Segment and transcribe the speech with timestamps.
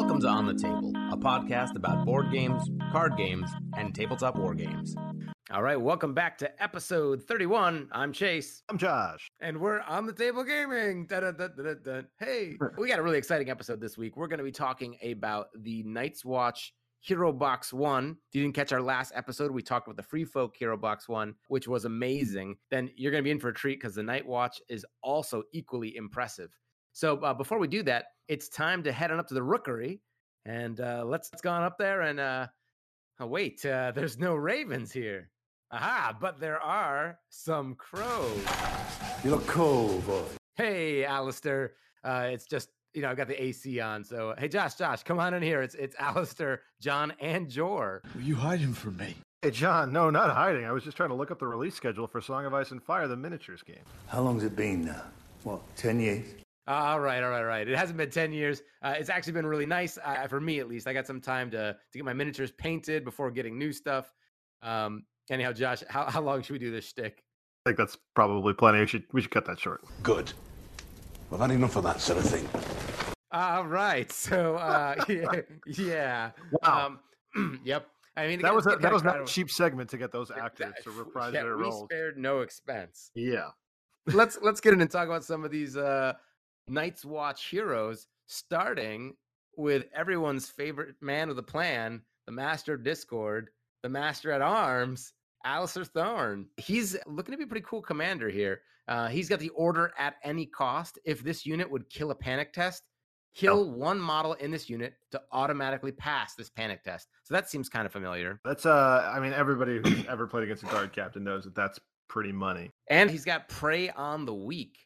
[0.00, 4.54] Welcome to On the Table, a podcast about board games, card games, and tabletop war
[4.54, 4.96] games.
[5.50, 7.86] All right, welcome back to episode 31.
[7.92, 8.62] I'm Chase.
[8.70, 9.30] I'm Josh.
[9.40, 11.04] And we're on the table gaming.
[11.04, 12.00] Da-da-da-da-da.
[12.18, 14.16] Hey, we got a really exciting episode this week.
[14.16, 18.16] We're going to be talking about the Night's Watch Hero Box One.
[18.30, 21.10] If you didn't catch our last episode, we talked about the Free Folk Hero Box
[21.10, 22.56] One, which was amazing.
[22.70, 25.42] Then you're going to be in for a treat because the Night Watch is also
[25.52, 26.48] equally impressive.
[26.92, 30.00] So uh, before we do that, it's time to head on up to the Rookery,
[30.46, 32.46] and uh, let's let's go on up there and uh,
[33.18, 33.66] oh, wait.
[33.66, 35.28] Uh, there's no ravens here.
[35.72, 36.16] Aha!
[36.18, 38.44] But there are some crows.
[39.24, 40.22] You look cool, boy.
[40.54, 41.72] Hey, Alistair.
[42.04, 44.04] Uh, it's just you know, I've got the AC on.
[44.04, 45.60] So, hey, Josh, Josh, come on in here.
[45.62, 48.00] It's it's Alistair, John, and Jor.
[48.14, 49.16] Were you hiding from me?
[49.42, 49.92] Hey, John.
[49.92, 50.64] No, not hiding.
[50.66, 52.80] I was just trying to look up the release schedule for Song of Ice and
[52.80, 53.82] Fire, the miniatures game.
[54.06, 55.02] How long's it been now?
[55.42, 56.26] What, 10 years?
[56.70, 57.66] All right, all right, all right.
[57.66, 58.62] It hasn't been ten years.
[58.80, 60.86] Uh, it's actually been really nice uh, for me, at least.
[60.86, 64.14] I got some time to to get my miniatures painted before getting new stuff.
[64.62, 67.24] Um, anyhow, Josh, how how long should we do this shtick?
[67.66, 68.78] I think that's probably plenty.
[68.78, 69.82] We should we should cut that short.
[70.04, 70.32] Good.
[71.28, 72.48] We've had enough of that sort of thing.
[73.32, 74.10] All right.
[74.12, 76.30] So, uh, yeah, yeah.
[76.62, 76.98] Wow.
[77.34, 77.88] Um, yep.
[78.16, 80.74] I mean, that was a, that was not a cheap segment to get those actors
[80.84, 83.10] to reprise yeah, their we spared no expense.
[83.16, 83.48] Yeah.
[84.06, 86.12] let's let's get in and talk about some of these uh
[86.70, 89.14] Night's Watch heroes, starting
[89.56, 93.50] with everyone's favorite man of the plan, the Master of Discord,
[93.82, 95.12] the Master at Arms,
[95.44, 96.46] Alistair Thorne.
[96.56, 98.60] He's looking to be a pretty cool commander here.
[98.88, 100.98] Uh, he's got the order at any cost.
[101.04, 102.82] If this unit would kill a panic test,
[103.34, 107.08] kill one model in this unit to automatically pass this panic test.
[107.24, 108.40] So that seems kind of familiar.
[108.44, 109.10] That's uh.
[109.14, 112.70] I mean, everybody who's ever played against a guard captain knows that that's pretty money.
[112.88, 114.76] And he's got Prey on the Weak.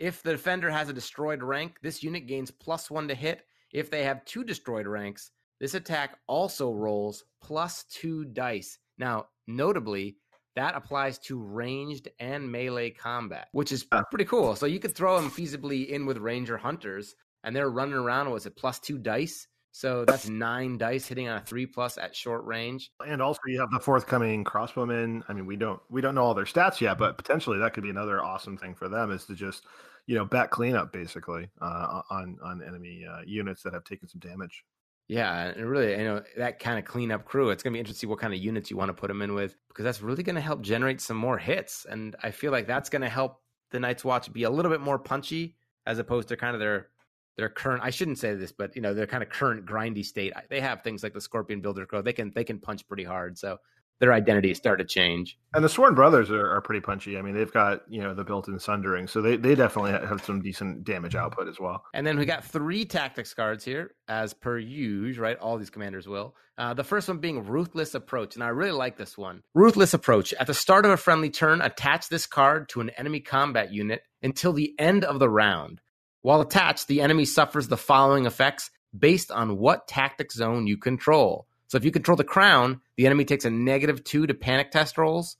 [0.00, 3.42] If the defender has a destroyed rank, this unit gains plus one to hit.
[3.70, 8.78] If they have two destroyed ranks, this attack also rolls plus two dice.
[8.96, 10.16] Now, notably,
[10.56, 14.02] that applies to ranged and melee combat, which is Ah.
[14.10, 14.56] pretty cool.
[14.56, 17.14] So you could throw them feasibly in with ranger hunters,
[17.44, 19.46] and they're running around with a plus two dice.
[19.72, 22.90] So that's nine dice hitting on a three plus at short range.
[23.06, 25.22] And also, you have the forthcoming crossbowmen.
[25.28, 27.84] I mean, we don't we don't know all their stats yet, but potentially that could
[27.84, 29.66] be another awesome thing for them is to just
[30.10, 34.18] you know back cleanup basically uh, on on enemy uh, units that have taken some
[34.18, 34.64] damage.
[35.06, 37.50] Yeah, and really, you know, that kind of cleanup crew.
[37.50, 39.34] It's going to be interesting what kind of units you want to put them in
[39.34, 41.86] with because that's really going to help generate some more hits.
[41.88, 44.80] And I feel like that's going to help the Night's Watch be a little bit
[44.80, 45.56] more punchy
[45.86, 46.88] as opposed to kind of their
[47.36, 47.84] their current.
[47.84, 50.32] I shouldn't say this, but you know, their kind of current grindy state.
[50.48, 52.02] They have things like the Scorpion Builder Crow.
[52.02, 53.38] They can they can punch pretty hard.
[53.38, 53.58] So
[54.00, 55.38] their identities start to change.
[55.54, 57.16] And the Sworn Brothers are, are pretty punchy.
[57.16, 60.42] I mean, they've got you know the built-in sundering, so they they definitely have some
[60.42, 61.84] decent damage output as well.
[61.94, 65.38] And then we got three tactics cards here, as per usual, right?
[65.38, 66.34] All these commanders will.
[66.58, 69.42] Uh, the first one being Ruthless Approach, and I really like this one.
[69.54, 70.34] Ruthless Approach.
[70.34, 74.02] At the start of a friendly turn, attach this card to an enemy combat unit
[74.22, 75.80] until the end of the round.
[76.22, 81.46] While attached, the enemy suffers the following effects based on what tactic zone you control.
[81.70, 84.98] So if you control the crown, the enemy takes a negative two to panic test
[84.98, 85.36] rolls.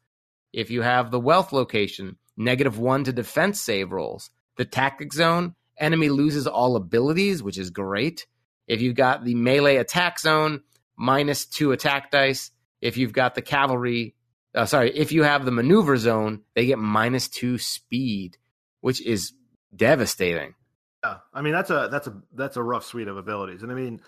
[0.52, 4.30] If you have the wealth location, negative one to defense save rolls.
[4.56, 8.28] The tactic zone, enemy loses all abilities, which is great.
[8.68, 10.62] If you've got the melee attack zone,
[10.96, 12.52] minus two attack dice.
[12.80, 14.14] If you've got the cavalry,
[14.54, 18.38] uh, sorry, if you have the maneuver zone, they get minus two speed,
[18.82, 19.32] which is
[19.74, 20.54] devastating.
[21.02, 23.74] Yeah, I mean that's a that's a that's a rough suite of abilities, and I
[23.74, 24.00] mean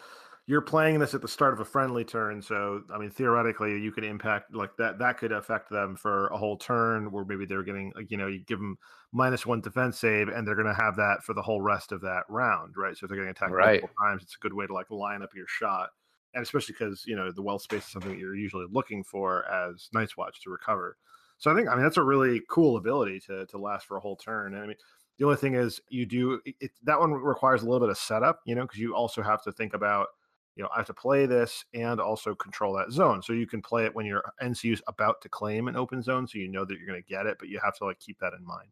[0.46, 3.92] you're playing this at the start of a friendly turn, so I mean theoretically you
[3.92, 7.62] could impact like that that could affect them for a whole turn, where maybe they're
[7.62, 8.76] getting like you know you give them
[9.12, 12.00] minus one defense save, and they're going to have that for the whole rest of
[12.02, 12.96] that round, right?
[12.96, 13.84] So if they're getting attacked Right.
[13.84, 15.90] multiple times, it's a good way to like line up your shot,
[16.34, 19.48] and especially because you know the well space is something that you're usually looking for
[19.48, 20.96] as Night's Watch to recover.
[21.38, 24.00] So I think I mean that's a really cool ability to to last for a
[24.00, 24.76] whole turn, and I mean.
[25.18, 27.98] The only thing is, you do it, it- that one requires a little bit of
[27.98, 30.08] setup, you know, because you also have to think about,
[30.56, 33.22] you know, I have to play this and also control that zone.
[33.22, 36.38] So you can play it when your NCU's about to claim an open zone, so
[36.38, 38.34] you know that you're going to get it, but you have to like keep that
[38.38, 38.68] in mind.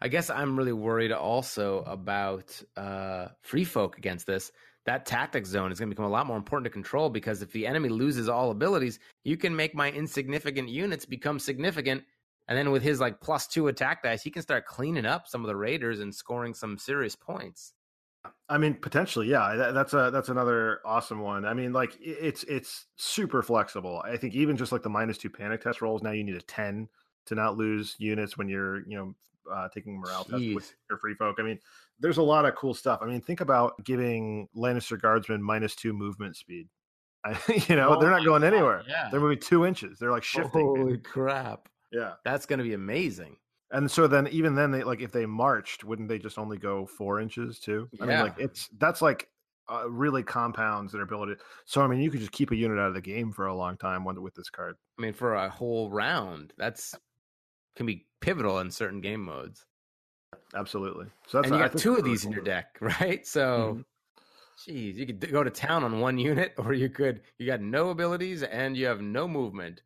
[0.00, 4.50] I guess I'm really worried also about uh, free folk against this.
[4.86, 7.52] That tactic zone is going to become a lot more important to control because if
[7.52, 12.02] the enemy loses all abilities, you can make my insignificant units become significant.
[12.48, 15.40] And then with his like plus two attack dice, he can start cleaning up some
[15.40, 17.72] of the raiders and scoring some serious points.
[18.48, 19.54] I mean, potentially, yeah.
[19.56, 21.44] That, that's a that's another awesome one.
[21.44, 24.02] I mean, like it's it's super flexible.
[24.04, 26.42] I think even just like the minus two panic test rolls, now you need a
[26.42, 26.88] ten
[27.26, 29.14] to not lose units when you're you know
[29.50, 31.36] uh, taking morale test with your free folk.
[31.38, 31.58] I mean,
[32.00, 33.00] there's a lot of cool stuff.
[33.02, 36.68] I mean, think about giving Lannister guardsmen minus two movement speed.
[37.24, 37.38] I,
[37.68, 38.82] you know, Oh they're not going anywhere.
[38.86, 39.08] yeah.
[39.10, 39.98] They're moving two inches.
[39.98, 40.66] They're like shifting.
[40.66, 41.68] Holy crap.
[41.90, 42.14] Yeah.
[42.24, 43.36] That's going to be amazing.
[43.74, 46.86] And so then even then they like if they marched, wouldn't they just only go
[46.86, 47.88] four inches too?
[48.00, 49.28] I mean, like it's that's like
[49.68, 51.34] uh, really compounds their ability.
[51.64, 53.54] So I mean, you could just keep a unit out of the game for a
[53.54, 54.76] long time with this card.
[54.96, 56.94] I mean, for a whole round, that's
[57.74, 59.66] can be pivotal in certain game modes.
[60.54, 61.06] Absolutely.
[61.26, 63.26] So that's and you I got two of these in your deck, right?
[63.26, 63.82] So,
[64.64, 67.90] geez, you could go to town on one unit, or you could you got no
[67.90, 69.82] abilities and you have no movement.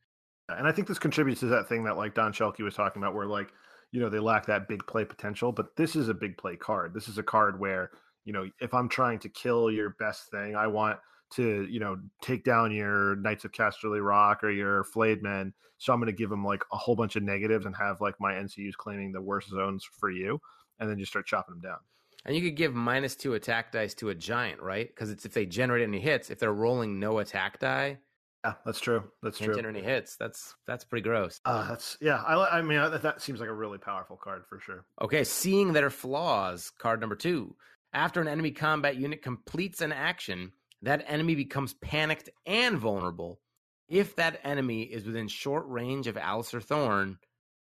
[0.50, 3.14] And I think this contributes to that thing that like Don Shelkey was talking about,
[3.14, 3.49] where like
[3.90, 5.52] you know they lack that big play potential.
[5.52, 6.94] But this is a big play card.
[6.94, 7.90] This is a card where
[8.25, 10.99] you know if I'm trying to kill your best thing, I want
[11.35, 15.52] to you know take down your Knights of Casterly Rock or your Flayed Men.
[15.79, 18.17] So I'm going to give them like a whole bunch of negatives and have like
[18.19, 20.40] my NCUs claiming the worst zones for you,
[20.81, 21.79] and then just start chopping them down.
[22.25, 24.88] And you could give minus two attack dice to a giant, right?
[24.88, 27.99] Because it's if they generate any hits, if they're rolling no attack die,
[28.44, 29.05] Yeah, that's true.
[29.23, 29.56] That's can't true.
[29.56, 30.17] generate any hits.
[30.17, 31.40] That's that's pretty gross.
[31.44, 32.23] Uh, that's yeah.
[32.23, 34.85] I, I mean that, that seems like a really powerful card for sure.
[35.02, 37.56] Okay, seeing their flaws, card number two.
[37.93, 40.52] After an enemy combat unit completes an action,
[40.82, 43.40] that enemy becomes panicked and vulnerable.
[43.88, 47.19] If that enemy is within short range of Alistair Thorn,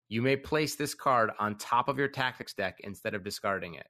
[0.10, 3.88] you may place this card on top of your tactics deck instead of discarding it.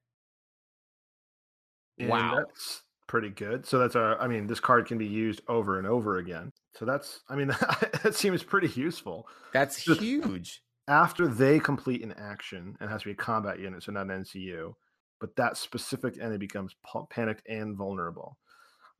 [1.97, 2.35] And Wow.
[2.37, 3.65] that's pretty good.
[3.65, 4.15] So that's a.
[4.21, 6.53] I mean, this card can be used over and over again.
[6.75, 7.19] So that's.
[7.27, 7.47] I mean,
[8.03, 9.27] that seems pretty useful.
[9.51, 10.61] That's Just- huge.
[10.88, 14.09] After they complete an action, and it has to be a combat unit, so not
[14.09, 14.73] an NCU,
[15.19, 16.75] but that specific enemy becomes
[17.11, 18.38] panicked and vulnerable.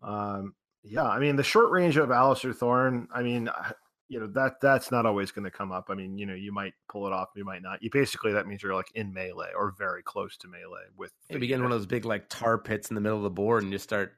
[0.04, 0.54] Um,
[0.84, 3.08] yeah, I mean, the short range of Alistair Thorn.
[3.14, 3.74] I mean, I-
[4.10, 5.86] you know that that's not always going to come up.
[5.90, 7.82] I mean, you know, you might pull it off, you might not.
[7.82, 11.14] You basically that means you're like in melee or very close to melee with.
[11.30, 13.64] You begin one of those big like tar pits in the middle of the board
[13.64, 14.14] and just start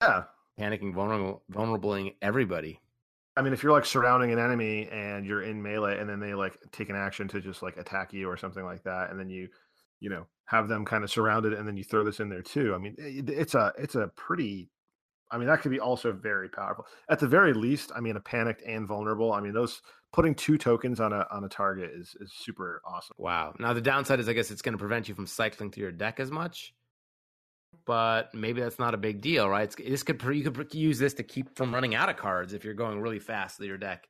[0.00, 0.24] Yeah,
[0.58, 2.80] panicking, vulnerable, vulnerabling everybody.
[3.36, 6.34] I mean, if you're like surrounding an enemy and you're in melee, and then they
[6.34, 9.30] like take an action to just like attack you or something like that, and then
[9.30, 9.48] you,
[10.00, 12.74] you know, have them kind of surrounded, and then you throw this in there too.
[12.74, 14.68] I mean, it, it's a it's a pretty.
[15.30, 16.86] I mean, that could be also very powerful.
[17.08, 19.32] At the very least, I mean, a panicked and vulnerable.
[19.32, 19.80] I mean, those
[20.12, 23.16] putting two tokens on a on a target is is super awesome.
[23.18, 23.54] Wow.
[23.58, 25.92] Now the downside is, I guess, it's going to prevent you from cycling through your
[25.92, 26.74] deck as much.
[27.86, 29.62] But maybe that's not a big deal, right?
[29.62, 32.64] It's, this could you could use this to keep from running out of cards if
[32.64, 34.08] you're going really fast through your deck.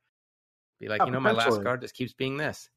[0.80, 2.70] Be like, Yeah, you know, my last card just keeps being this.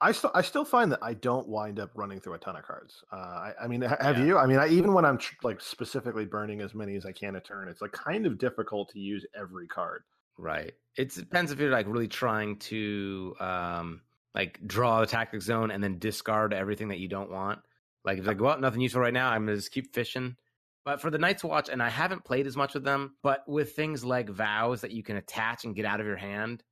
[0.00, 2.64] I still I still find that I don't wind up running through a ton of
[2.64, 3.02] cards.
[3.12, 4.24] Uh, I, I mean, ha- have Yeah.
[4.24, 4.38] you?
[4.38, 7.36] I mean, I, even when I'm tr- like specifically burning as many as I can
[7.36, 10.02] a turn, it's like kind of difficult to use every card.
[10.38, 10.72] Right.
[10.96, 14.00] It depends if you're like really trying to um
[14.34, 17.60] like draw the tactic zone and then discard everything that you don't want.
[18.04, 20.36] Like if like, well, nothing useful right now, I'm gonna just keep fishing.
[20.82, 23.72] But for the Night's Watch, and I haven't played as much with them, but with
[23.76, 26.62] things like vows that you can attach and get out of your hand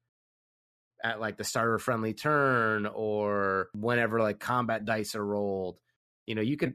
[1.03, 5.79] at like the starter friendly turn or whenever like combat dice are rolled,
[6.27, 6.75] you know, you could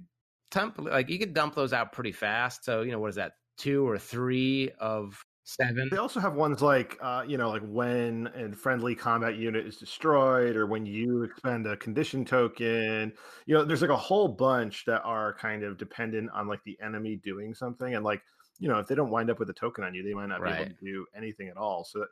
[0.51, 2.63] dump like you could dump those out pretty fast.
[2.63, 3.33] So, you know, what is that?
[3.57, 5.89] Two or three of seven?
[5.91, 9.77] They also have ones like, uh, you know, like when a friendly combat unit is
[9.77, 13.13] destroyed, or when you expend a condition token.
[13.45, 16.77] You know, there's like a whole bunch that are kind of dependent on like the
[16.81, 18.23] enemy doing something, and like,
[18.57, 20.41] you know, if they don't wind up with a token on you, they might not
[20.41, 21.83] be able to do anything at all.
[21.83, 22.05] So.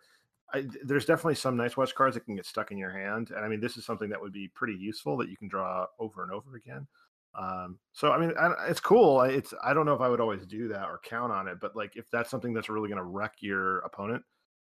[0.54, 3.46] I, there's definitely some Night's Watch cards that can get stuck in your hand, and
[3.46, 6.24] I mean, this is something that would be pretty useful that you can draw over
[6.24, 6.88] and over again.
[7.34, 9.20] Um, so I mean, I, it's cool.
[9.20, 11.60] I- It's I don't know if I would always do that or count on it,
[11.62, 14.24] but like if that's something that's really going to wreck your opponent,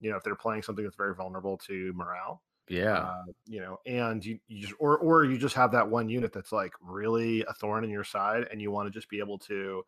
[0.00, 2.98] you know, if they're playing something that's very vulnerable to morale, Yeah.
[2.98, 6.32] uh, you know, and you, you just or or you just have that one unit
[6.32, 9.38] that's like really a thorn in your side, and you want to just be able
[9.40, 9.82] to,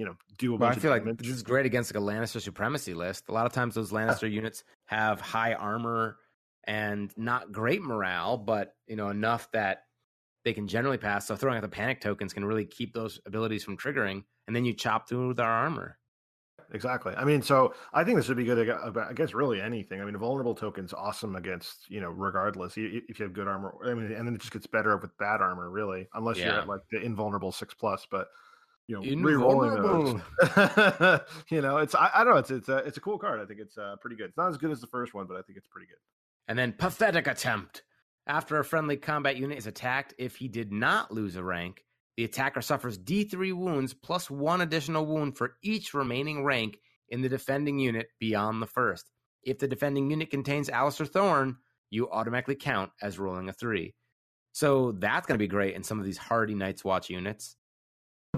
[0.00, 2.02] you know, do a Well, I bunch of feel like this is great against like
[2.02, 3.28] a Lannister supremacy list.
[3.28, 6.16] A lot of times those Lannister units have high armor
[6.64, 9.82] and not great morale, but you know enough that
[10.46, 11.26] they can generally pass.
[11.26, 14.64] So throwing out the panic tokens can really keep those abilities from triggering, and then
[14.64, 15.98] you chop through their armor.
[16.72, 17.12] Exactly.
[17.16, 20.00] I mean, so I think this would be good ag- ag- against really anything.
[20.00, 23.48] I mean, vulnerable token's awesome against you know, regardless i- i- if you have good
[23.48, 23.74] armor.
[23.84, 26.68] I mean, and then it just gets better with bad armor, really, unless you're at
[26.68, 28.06] like the invulnerable six plus.
[28.10, 28.28] But
[28.90, 30.20] you know, re-rolling those,
[31.50, 33.40] you know, it's I, I don't know, it's it's a it's a cool card.
[33.40, 34.28] I think it's uh, pretty good.
[34.28, 35.98] It's not as good as the first one, but I think it's pretty good.
[36.48, 37.82] And then pathetic attempt.
[38.26, 41.84] After a friendly combat unit is attacked, if he did not lose a rank,
[42.16, 46.78] the attacker suffers D3 wounds plus one additional wound for each remaining rank
[47.08, 49.10] in the defending unit beyond the first.
[49.42, 51.56] If the defending unit contains Alistair Thorn,
[51.88, 53.94] you automatically count as rolling a three.
[54.52, 57.56] So that's going to be great in some of these hardy Night's Watch units.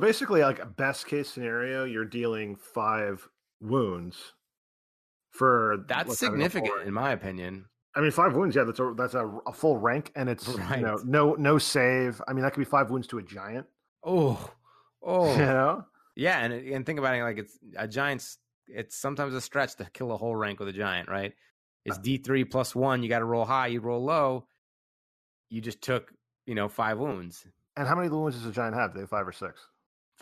[0.01, 3.29] Basically, like a best case scenario, you're dealing five
[3.61, 4.33] wounds
[5.31, 7.67] for That's what's having a full significant, in my opinion.
[7.95, 8.57] I mean, five wounds.
[8.57, 10.81] Yeah, that's a that's a, a full rank, and it's Right.
[10.81, 12.21] you know no no save.
[12.27, 13.67] I mean, that could be five wounds to a giant.
[14.03, 14.51] Oh,
[15.03, 15.85] oh, You know,
[16.17, 18.39] yeah, and and think about it like it's a giant's.
[18.69, 21.35] It's sometimes a stretch to kill a whole rank with a giant, right?
[21.85, 23.03] It's uh, D three plus one.
[23.03, 23.67] You got to roll high.
[23.67, 24.47] You roll low.
[25.51, 26.13] You just took
[26.47, 27.45] you know five wounds.
[27.77, 28.93] and how many wounds does a giant have?
[28.93, 29.61] Do they have five or six?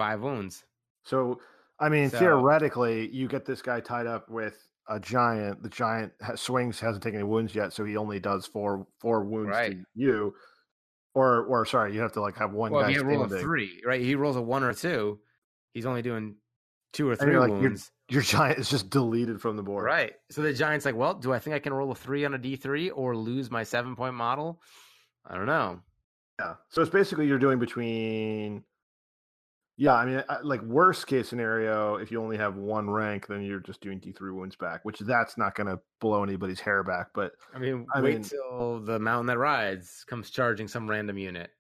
[0.01, 0.65] Five wounds.
[1.05, 1.39] So,
[1.79, 5.63] I mean, So- theoretically, you get this guy tied up with a giant.
[5.63, 9.23] The giant ha- swings hasn't taken any wounds yet, so he only does four four
[9.25, 9.73] wounds Right.
[9.73, 10.35] to you.
[11.13, 13.83] Or, or sorry, you have to like have one Well, guy if roll a three,
[13.85, 14.01] right?
[14.01, 15.21] He rolls a one or a two.
[15.75, 16.37] He's only doing
[16.95, 17.93] two or 3 like, wounds.
[18.09, 19.85] Your giant is just deleted from the board.
[19.85, 20.15] Right.
[20.31, 22.39] So the giant's like, well, do I think I can roll a three on a
[22.39, 24.63] D three or lose my seven point model?
[25.27, 25.83] I don't know.
[26.39, 26.55] Yeah.
[26.71, 28.65] So it's basically you're doing between.
[29.81, 33.41] Yeah, I mean, I- like worst case scenario, if you only have one rank, then
[33.41, 36.83] you're just doing D three wounds back, which that's not going to blow anybody's hair
[36.85, 37.09] back.
[37.15, 41.17] But I mean, I wait mean- till the mountain that rides comes charging some random
[41.17, 41.51] unit.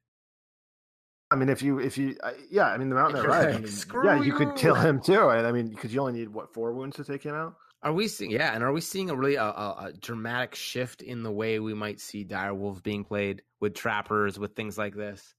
[1.30, 3.54] I mean, if you if you uh, yeah, I mean the mountain that You're ride,
[3.54, 5.30] I mean, "Screw yeah, you could kill him too.
[5.30, 7.54] And I mean, because you only need what four wounds to take him out.
[7.82, 8.30] Are we seeing?
[8.32, 11.58] Yeah, and are we seeing a really a, a, a dramatic shift in the way
[11.58, 15.34] we might see dire wolves being played with trappers with things like this?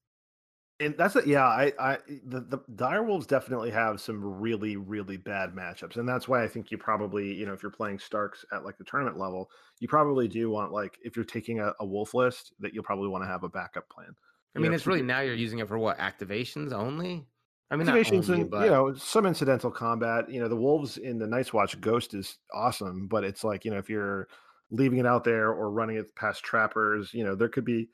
[0.82, 1.28] And that's it.
[1.28, 6.28] Yeah, I, I, the the direwolves definitely have some really, really bad matchups, and that's
[6.28, 9.18] why I think you probably, you know, if you're playing Starks at like the tournament
[9.18, 12.84] level, you probably do want like if you're taking a, a wolf list, that you'll
[12.84, 14.16] probably want to have a backup plan.
[14.56, 17.28] I mean, know, it's really now you're using it for what activations only.
[17.70, 20.32] I mean, activations only, and but you know some incidental combat.
[20.32, 23.72] You know, the wolves in the Night's Watch Ghost is awesome, but it's like you
[23.72, 24.28] know if you're
[24.72, 27.90] leaving it out there or running it past trappers, you know, there could be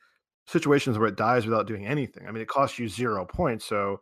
[0.47, 2.27] situations where it dies without doing anything.
[2.27, 4.01] I mean, it costs you zero points, so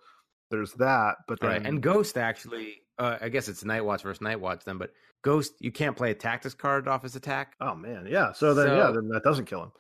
[0.52, 1.18] there's that.
[1.28, 1.66] But then, right.
[1.66, 4.92] And Ghost actually, uh, I guess it's Night Watch versus Night Watch then, but
[5.24, 7.56] Ghost, you can't play a tactics card off his attack.
[7.60, 8.32] oh man, yeah.
[8.32, 9.72] So then, yeah, then that doesn't kill him.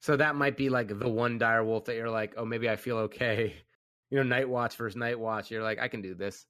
[0.00, 2.76] So that might be like the one dire wolf that you're like, oh, maybe I
[2.76, 3.54] feel okay.
[4.10, 5.50] You know, Night Watch versus Night Watch.
[5.50, 6.46] You're like, I can do this.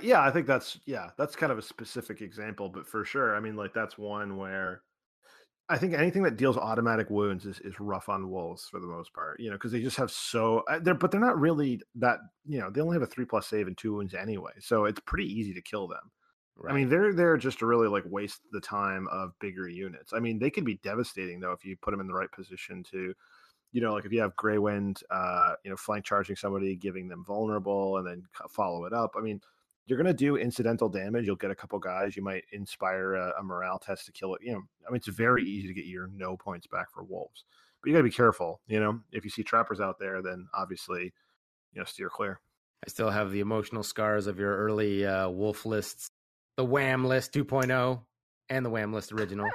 [0.00, 3.40] Yeah, I think that's yeah, that's kind of a specific example, but for sure, I
[3.40, 4.80] mean, like that's one where
[5.68, 9.14] I think anything that deals automatic wounds is, is rough on wolves for the most
[9.14, 12.18] part, you know, because they just have so uh, they're but they're not really that
[12.44, 15.00] you know they only have a three plus save and two wounds anyway, so it's
[15.06, 16.10] pretty easy to kill them.
[16.56, 16.72] Right.
[16.72, 20.12] I mean, they're there just to really like waste the time of bigger units.
[20.12, 22.82] I mean, they could be devastating though if you put them in the right position
[22.92, 23.12] to,
[23.72, 27.08] you know, like if you have Grey Wind, uh, you know, flank charging somebody, giving
[27.08, 29.14] them vulnerable, and then follow it up.
[29.18, 29.40] I mean,
[29.86, 31.26] you're gonna do incidental damage.
[31.26, 32.16] You'll get a couple guys.
[32.16, 34.40] You might inspire a, a morale test to kill it.
[34.42, 37.44] You know, I mean, it's very easy to get your no points back for wolves,
[37.82, 38.60] but you gotta be careful.
[38.66, 41.12] You know, if you see trappers out there, then obviously,
[41.72, 42.40] you know, steer clear.
[42.86, 46.10] I still have the emotional scars of your early uh, wolf lists,
[46.56, 48.00] the Wham list 2.0
[48.50, 49.48] and the Wham list original.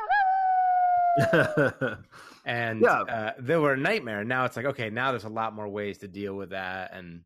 [2.45, 3.01] And Yeah.
[3.01, 4.24] uh, they were a nightmare.
[4.24, 6.91] Now it's like, okay, now there's a lot more ways to deal with that.
[6.93, 7.21] And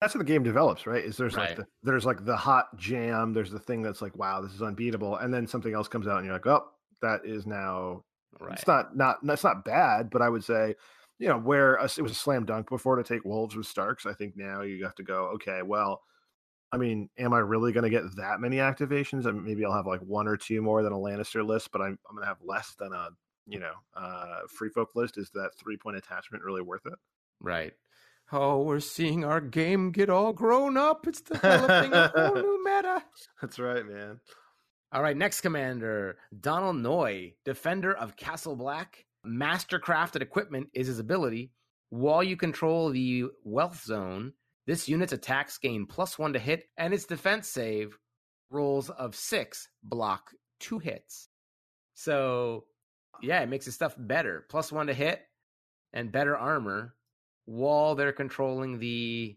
[0.00, 1.04] that's how the game develops, right?
[1.04, 1.48] Is there's Right.
[1.48, 4.62] like the, there's like the hot jam, there's the thing that's like, wow, this is
[4.62, 6.70] unbeatable, and then something else comes out, and you're like, oh,
[7.02, 8.04] that is now
[8.40, 8.52] right.
[8.52, 10.74] it's not not that's not bad, but I would say,
[11.18, 14.06] you know, where a, it was a slam dunk before to take wolves with Starks,
[14.06, 16.02] I think now you have to go, okay, well,
[16.72, 19.26] I mean, am I really going to get that many activations?
[19.26, 21.82] I mean, maybe I'll have like one or two more than a Lannister list, but
[21.82, 23.08] I'm I'm going to have less than a
[23.46, 25.18] you know uh free folk list.
[25.18, 26.94] Is that three point attachment really worth it?
[27.40, 27.72] Right.
[28.32, 31.06] Oh, we're seeing our game get all grown up.
[31.06, 33.02] It's developing a whole new meta.
[33.40, 34.20] That's right, man.
[34.92, 39.04] All right, next commander, Donal Noye, defender of Castle Black.
[39.26, 41.52] Mastercrafted equipment is his ability.
[41.90, 44.32] While you control the wealth zone,
[44.66, 47.96] this unit's attacks gain plus one to hit, and its defense save
[48.50, 51.28] rolls of six block two hits.
[51.94, 52.64] So,
[53.22, 54.46] yeah, it makes his stuff better.
[54.48, 55.20] Plus one to hit
[55.92, 56.94] and better armor
[57.50, 59.36] while they're controlling the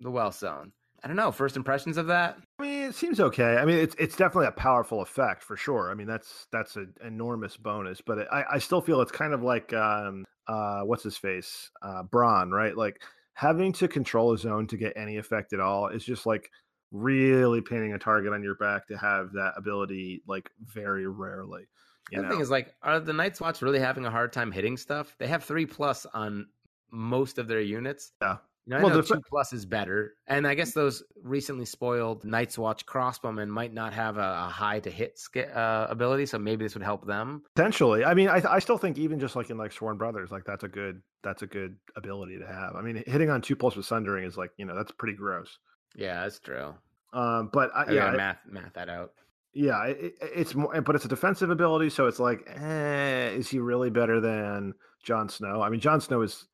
[0.00, 0.72] the well zone.
[1.02, 1.32] I don't know.
[1.32, 2.36] First impressions of that?
[2.58, 3.56] I mean, it seems okay.
[3.56, 5.90] I mean, it's it's definitely a powerful effect for sure.
[5.90, 9.32] I mean, that's that's an enormous bonus, but it, I I still feel it's kind
[9.32, 12.76] of like um uh what's his face uh Bronn, right?
[12.76, 13.00] Like
[13.32, 16.50] having to control a zone to get any effect at all is just like
[16.92, 21.62] really painting a target on your back to have that ability like very rarely.
[22.10, 22.30] You the know?
[22.30, 25.16] thing is, like, are the Night's Watch really having a hard time hitting stuff?
[25.18, 26.46] They have three plus on
[26.90, 28.12] most of their units.
[28.22, 28.36] Yeah.
[28.68, 31.64] You know, I Well, know the two plus is better, and I guess those recently
[31.64, 35.20] spoiled Night's Watch crossbowmen might not have a, a high to hit
[35.54, 37.42] uh, ability, so maybe this would help them.
[37.54, 40.42] Potentially, I mean, I, I still think even just like in like Sworn Brothers, like
[40.44, 42.74] that's a good that's a good ability to have.
[42.74, 45.58] I mean, hitting on two plus with Sundering is like you know that's pretty gross.
[45.94, 46.74] Yeah, that's true.
[47.12, 49.12] Um, but I, I yeah, gotta math math that out.
[49.54, 53.60] yeah, it- it's more, but it's a defensive ability, so it's like, eh, is he
[53.60, 54.74] really better than
[55.04, 55.62] Jon Snow?
[55.62, 56.48] I mean, Jon Snow is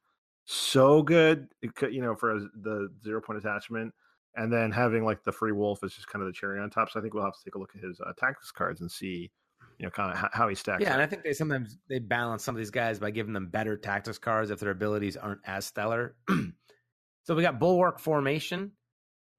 [0.53, 3.95] so good, it could, you know, for the zero point attachment,
[4.35, 6.91] and then having like the free wolf is just kind of the cherry on top.
[6.91, 8.91] So I think we'll have to take a look at his uh, tactics cards and
[8.91, 9.31] see,
[9.79, 10.83] you know, kind of how, how he stacks.
[10.83, 10.95] Yeah, up.
[10.95, 13.77] and I think they sometimes they balance some of these guys by giving them better
[13.77, 16.17] tactics cards if their abilities aren't as stellar.
[17.23, 18.73] so we got bulwark formation.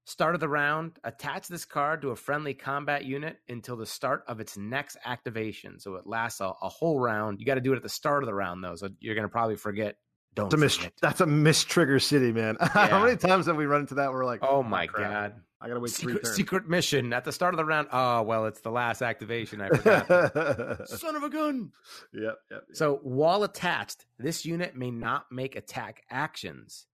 [0.06, 4.22] Start of the round, attach this card to a friendly combat unit until the start
[4.28, 5.80] of its next activation.
[5.80, 7.40] So it lasts a, a whole round.
[7.40, 8.74] You got to do it at the start of the round, though.
[8.74, 9.96] So you're going to probably forget.
[10.34, 12.56] Don't That's a mis- that's a mistrigger city, man.
[12.60, 12.68] Yeah.
[12.88, 14.10] How many times have we run into that?
[14.10, 15.40] Where we're like, oh, oh my crap, god!
[15.60, 16.36] I gotta wait three Secret, turns.
[16.36, 17.88] secret mission at the start of the round.
[17.92, 19.60] Oh well, it's the last activation.
[19.60, 20.88] I forgot.
[20.88, 21.70] Son of a gun!
[22.12, 22.36] yep, yep.
[22.50, 22.62] yep.
[22.72, 26.86] So while attached, this unit may not make attack actions,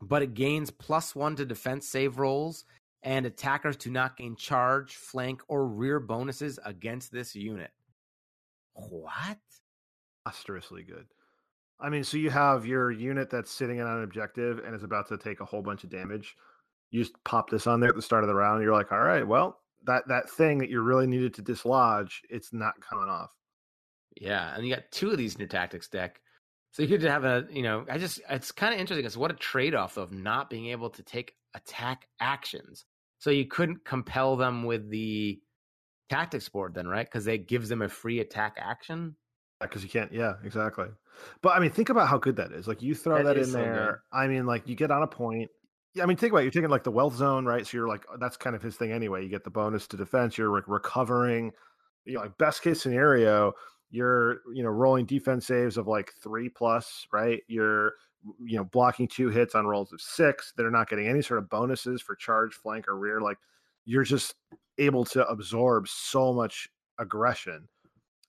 [0.00, 2.64] but it gains plus one to defense save rolls,
[3.02, 7.70] and attackers do not gain charge, flank, or rear bonuses against this unit.
[8.72, 9.38] What?
[10.28, 11.06] monstrously good.
[11.80, 15.08] I mean, so you have your unit that's sitting on an objective and is about
[15.08, 16.36] to take a whole bunch of damage.
[16.90, 18.62] You just pop this on there at the start of the round.
[18.62, 22.52] You're like, all right, well, that that thing that you really needed to dislodge, it's
[22.52, 23.30] not coming off.
[24.20, 26.20] Yeah, and you got two of these your tactics deck.
[26.72, 29.06] So you could have a, you know, I just, it's kind of interesting.
[29.06, 32.84] It's what a trade off of not being able to take attack actions.
[33.18, 35.40] So you couldn't compel them with the
[36.10, 37.06] tactics board then, right?
[37.06, 39.16] Because it gives them a free attack action.
[39.60, 40.86] Because you can't, yeah, exactly.
[41.42, 42.68] But I mean, think about how good that is.
[42.68, 43.64] Like you throw That that, in so good.
[43.66, 44.02] there.
[44.12, 45.50] I mean, like you get on a point.
[45.94, 46.44] Yeah, I mean, think about it.
[46.44, 47.66] You're taking like the wealth zone, right?
[47.66, 49.22] So you're like, uh, that's kind of his thing anyway.
[49.24, 50.38] You get the bonus to defense.
[50.38, 51.52] You're like recovering.
[52.04, 53.52] You know, like best case scenario,
[53.90, 57.42] you're you know rolling defense saves of like three plus, right?
[57.48, 57.94] You're
[58.40, 60.52] you know blocking two hits on rolls of six.
[60.56, 63.20] They're not getting any sort of bonuses for charge, flank, or rear.
[63.20, 63.38] Like
[63.84, 64.34] you're just
[64.78, 66.68] able to absorb so much
[66.98, 67.68] aggression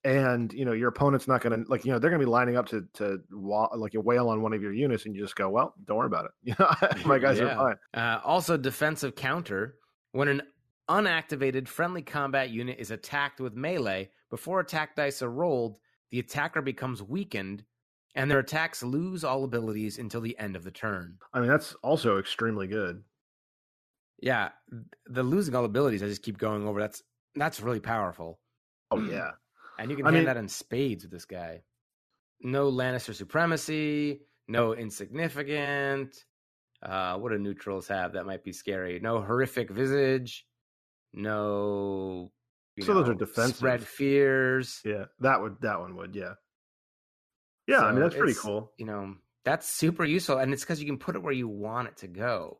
[0.05, 2.29] and you know your opponent's not going to like you know they're going to be
[2.31, 5.21] lining up to to wa- like you wail on one of your units and you
[5.21, 6.69] just go well don't worry about it you know
[7.05, 7.45] my guys Yeah.
[7.47, 9.75] are fine Uh, also, defensive counter.
[10.13, 10.41] When an
[10.89, 15.77] unactivated friendly combat unit is attacked with melee, before attack dice are rolled,
[16.11, 17.63] the attacker becomes weakened,
[18.15, 21.17] and their attacks lose all abilities until the end of the turn.
[21.33, 23.03] i mean that's also extremely good
[24.21, 24.49] Yeah,
[25.07, 26.01] the losing all abilities.
[26.03, 26.79] I just keep going over.
[26.79, 27.03] That's
[27.35, 28.39] that's really powerful,
[28.91, 29.31] oh yeah
[29.79, 31.63] and you can I mean- that in spades with this guy.
[32.41, 34.21] No Lannister supremacy.
[34.47, 36.15] No insignificant.
[36.81, 38.99] Uh, what do neutrals have that might be scary?
[39.01, 40.45] No horrific visage.
[41.13, 42.31] No.
[42.79, 43.57] So those are know, defensive.
[43.57, 44.79] Spread fears.
[44.85, 46.35] yeah that would that one would yeah
[47.67, 50.85] yeah i mean that's pretty cool You know, that's super useful, and it's because you
[50.85, 52.59] can put it where you want it to go.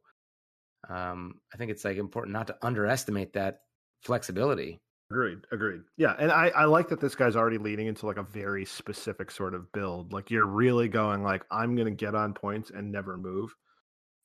[0.89, 3.59] Um, I think it's like important not to underestimate that
[4.01, 4.81] flexibility.
[5.11, 8.23] Agreed agreed yeah and i i like that this guy's already leading into like a
[8.23, 12.69] very specific sort of build like you're really going like i'm gonna get on points
[12.69, 13.55] and never move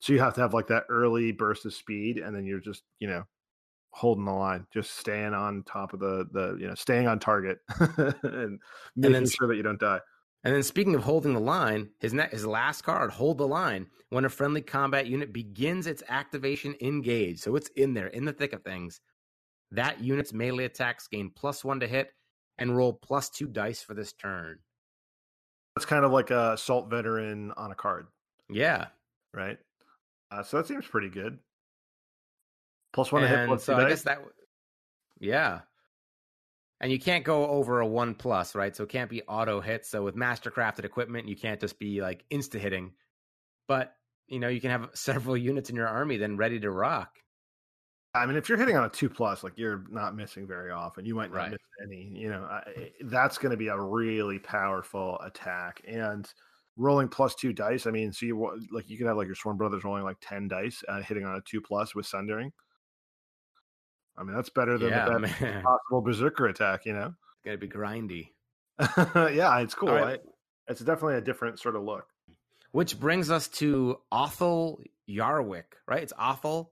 [0.00, 2.82] so you have to have like that early burst of speed and then you're just
[2.98, 3.24] you know
[3.92, 7.58] holding the line just staying on top of the the you know staying on target
[7.78, 8.58] and
[8.96, 10.00] making then sure that you don't die
[10.42, 13.86] And then speaking of holding the line, his ne- his last card, hold the line,
[14.10, 17.38] when a friendly combat unit begins its activation engage.
[17.40, 19.00] So it's in there, in the thick of things.
[19.74, 22.10] That unit's melee attacks gain plus one to hit
[22.58, 24.58] and roll plus two dice for this turn.
[25.74, 28.06] That's kind of like a assault veteran on a card
[28.48, 28.86] Yeah.
[29.32, 29.58] right
[30.30, 31.38] uh, so that seems pretty good
[32.92, 33.90] plus one to hit and plus so two I dice.
[33.92, 34.18] guess that,
[35.20, 35.60] yeah.
[36.80, 38.74] And you can't go over a one plus, right?
[38.76, 39.86] So it can't be auto hit.
[39.86, 42.92] So with mastercrafted equipment, you can't just be like insta hitting.
[43.68, 43.94] But
[44.28, 47.10] you know, you can have several units in your army then ready to rock.
[48.14, 51.04] I mean, if you're hitting on a two plus, like you're not missing very often.
[51.04, 51.50] You might not Right.
[51.50, 52.02] miss any.
[52.16, 55.80] You know, I, that's going to be a really powerful attack.
[55.86, 56.32] And
[56.76, 57.86] rolling plus two dice.
[57.86, 60.46] I mean, so you like you could have like your Sworn Brothers rolling like ten
[60.48, 62.52] dice, uh, hitting on a two plus with Sundering.
[64.16, 66.86] I mean, that's better than Yeah, the best possible Berserker attack.
[66.86, 67.14] You know.
[67.44, 68.28] Gonna be grindy.
[69.34, 69.88] yeah, it's cool.
[69.90, 70.20] Right.
[70.20, 70.28] I-
[70.66, 72.06] it's definitely a different sort of look.
[72.72, 76.02] Which brings us to Othell Yarwyck, right?
[76.02, 76.68] It's Othell,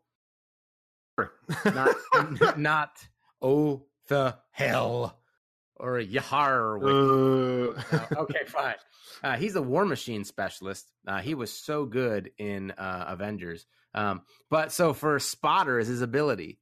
[1.65, 1.97] not
[2.59, 2.91] not
[3.41, 5.19] oh the hell
[5.77, 6.79] or Yahar.
[6.81, 8.75] Uh, okay, fine.
[9.23, 10.91] Uh, he's a War Machine specialist.
[11.07, 13.67] Uh, he was so good in uh, Avengers.
[13.95, 16.59] Um, but so for Spotter is his ability.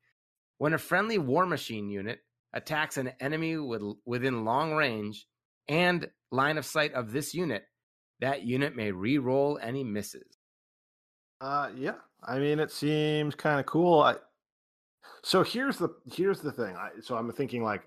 [0.59, 2.21] When a friendly War Machine unit
[2.53, 5.27] attacks an enemy with, within long range
[5.69, 7.65] and line of sight of this unit,
[8.21, 10.37] that unit may re-roll any misses.
[11.41, 11.95] Uh, yeah.
[12.23, 14.01] I mean, it seems kind of cool.
[14.01, 14.17] I,
[15.23, 16.77] so here's the here's the thing.
[16.77, 17.83] I, so I'm thinking like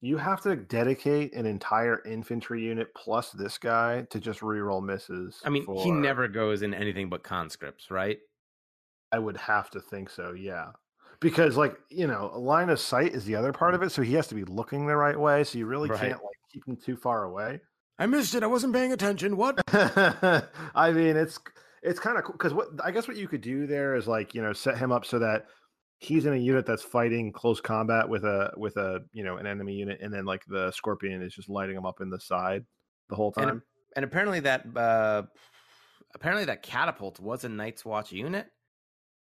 [0.00, 5.40] you have to dedicate an entire infantry unit plus this guy to just reroll misses.
[5.44, 8.18] I mean, he never goes in anything but conscripts, right?
[9.12, 10.32] I would have to think so.
[10.32, 10.72] Yeah.
[11.20, 14.14] Because like you know, line of sight is the other part of it, so he
[14.14, 15.44] has to be looking the right way.
[15.44, 16.00] So you really Right.
[16.00, 17.60] can't like keep him too far away.
[17.98, 18.42] I missed it.
[18.42, 19.36] I wasn't paying attention.
[19.36, 19.60] What?
[19.72, 21.38] I mean, it's
[21.82, 24.34] it's kind of cool because what I guess what you could do there is like
[24.34, 25.46] you know set him up so that
[25.98, 29.46] he's in a unit that's fighting close combat with a with a you know an
[29.46, 32.64] enemy unit, and then like the scorpion is just lighting him up in the side
[33.08, 33.62] the whole time.
[33.96, 35.22] and apparently that uh,
[36.14, 38.46] apparently that catapult was a Night's Watch unit.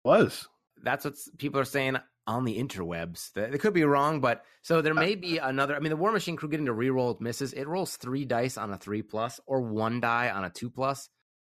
[0.04, 0.48] Was
[0.82, 3.32] That's what people are saying on the interwebs.
[3.32, 5.76] They could be wrong, but so there may be another.
[5.76, 7.52] I mean, the War Machine crew getting to reroll misses.
[7.52, 11.08] It rolls three dice on a three plus or one die on a two plus.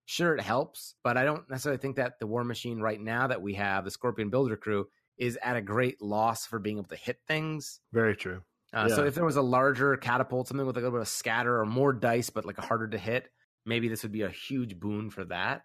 [0.05, 3.41] Sure, it helps, but I don't necessarily think that the War Machine right now that
[3.41, 4.87] we have, the Scorpion Builder crew,
[5.23, 7.79] is at a great loss for being able to hit things.
[7.93, 8.43] very true.
[8.73, 11.09] Uh, So if there was a larger catapult, something with like a little bit of
[11.09, 13.29] scatter or more dice, but like harder to hit,
[13.65, 15.63] maybe this would be a huge boon for that.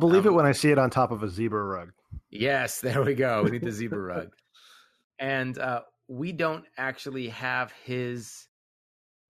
[0.00, 1.92] Believe it Um, when I see it on top of a zebra rug.
[2.30, 3.42] Yes, there we go.
[3.42, 4.30] We need the zebra rug.
[5.18, 8.46] And uh, we don't actually have his.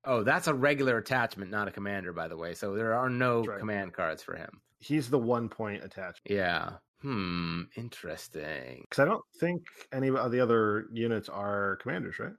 [0.04, 2.54] Oh, that's a regular attachment, not a commander, by the way.
[2.54, 3.58] So there are no right.
[3.58, 4.60] command cards for him.
[4.78, 6.74] He's the one point attachment Yeah.
[7.02, 7.62] Hmm.
[7.76, 8.82] Interesting.
[8.82, 12.32] because I don't think any of the other units are commanders, right?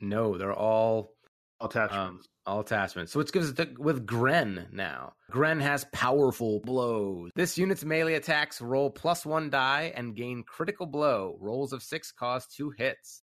[0.00, 1.14] No, they're all
[1.60, 1.96] Attachments.
[1.96, 3.12] Um, all attachments.
[3.12, 5.12] So which gives it with Grenn now.
[5.30, 7.30] Grenn has powerful blows.
[7.36, 11.36] This unit's melee attacks roll plus one die and gain critical blow.
[11.40, 13.22] Rolls of six cause two hits.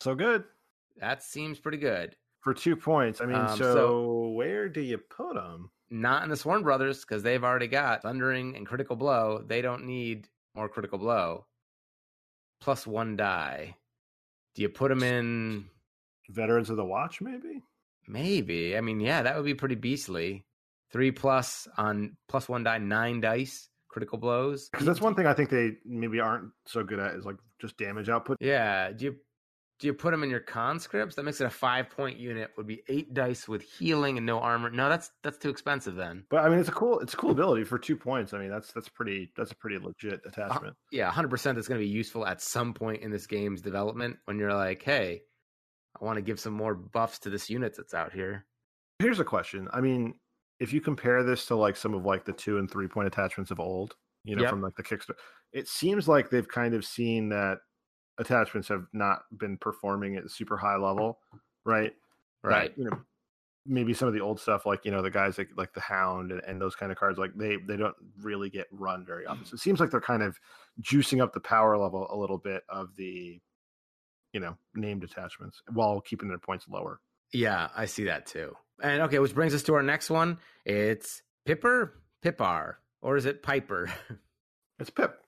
[0.00, 0.42] so good
[0.98, 2.16] That seems pretty good.
[2.40, 3.20] for two points.
[3.20, 5.70] I mean, Um, so, so- where do you put him?
[5.90, 9.42] Not in the Sworn Brothers because they've already got Sundering and critical blow.
[9.46, 11.46] They don't need more critical blow.
[12.60, 13.76] Plus one die.
[14.54, 15.66] Do you put them in?
[16.30, 17.62] Veterans of the Watch, maybe.
[18.08, 18.76] Maybe.
[18.76, 20.44] I mean, yeah, that would be pretty beastly.
[20.92, 24.68] Three plus on plus one die, nine dice, critical blows.
[24.70, 27.76] Because that's one thing I think they maybe aren't so good at is like just
[27.76, 28.38] damage output.
[28.40, 28.92] Yeah.
[28.92, 29.16] Do you
[29.78, 31.14] do you put them in your conscripts?
[31.16, 32.50] That makes it a five point unit.
[32.56, 34.70] Would be eight dice with healing and no armor.
[34.70, 36.24] No, that's that's too expensive then.
[36.30, 38.32] But I mean, it's a cool, it's a cool ability for two points.
[38.32, 40.76] I mean, that's that's pretty, that's a pretty legit attachment.
[40.90, 41.56] Yeah, hundred percent.
[41.56, 44.82] That's going to be useful at some point in this game's development when you're like,
[44.82, 45.22] hey,
[46.00, 48.46] I want to give some more buffs to this unit that's out here.
[48.98, 49.68] Here's a question.
[49.72, 50.14] I mean,
[50.58, 53.50] if you compare this to like some of like the two and three point attachments
[53.50, 54.50] of old, you know, Yep.
[54.50, 55.16] from like the Kickstarter,
[55.52, 57.58] it seems like they've kind of seen that
[58.18, 61.18] attachments have not been performing at a super high level,
[61.64, 61.92] right?
[62.42, 62.72] That, Right.
[62.76, 63.00] you know,
[63.66, 66.30] maybe some of the old stuff, like you know, the guys like like the Hound
[66.30, 69.44] and, and those kind of cards, like they they don't really get run very often.
[69.44, 70.38] So it seems like they're kind of
[70.80, 73.40] juicing up the power level a little bit of the,
[74.32, 77.00] you know, named attachments while keeping their points lower.
[77.32, 78.54] Yeah, I see that too.
[78.80, 80.38] And okay, which brings us to our next one.
[80.64, 83.92] It's Pipper, Pipar, or is it Piper?
[84.78, 85.22] It's Pip.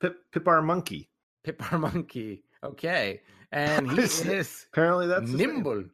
[0.00, 1.08] Pip Pipar Monkey.
[1.46, 2.44] Pipar Monkey.
[2.64, 3.20] Okay,
[3.52, 5.84] and he Is Apparently that's nimble.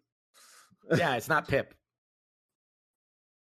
[0.96, 1.74] yeah, it's not Pip.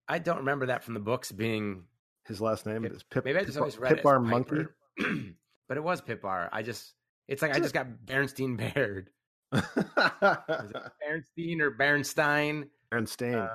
[0.07, 1.83] I don't remember that from the books being.
[2.25, 3.23] His last name Pip- is Pip.
[3.25, 4.65] Maybe I just Pipar- always read as Monkey.
[5.69, 6.47] But it was Pipar.
[6.53, 6.93] I just.
[7.27, 9.10] It's like I just got Bernstein Baird.
[9.53, 12.69] Is it Bernstein or Bernstein?
[12.93, 13.36] Aaron Stain.
[13.36, 13.49] um,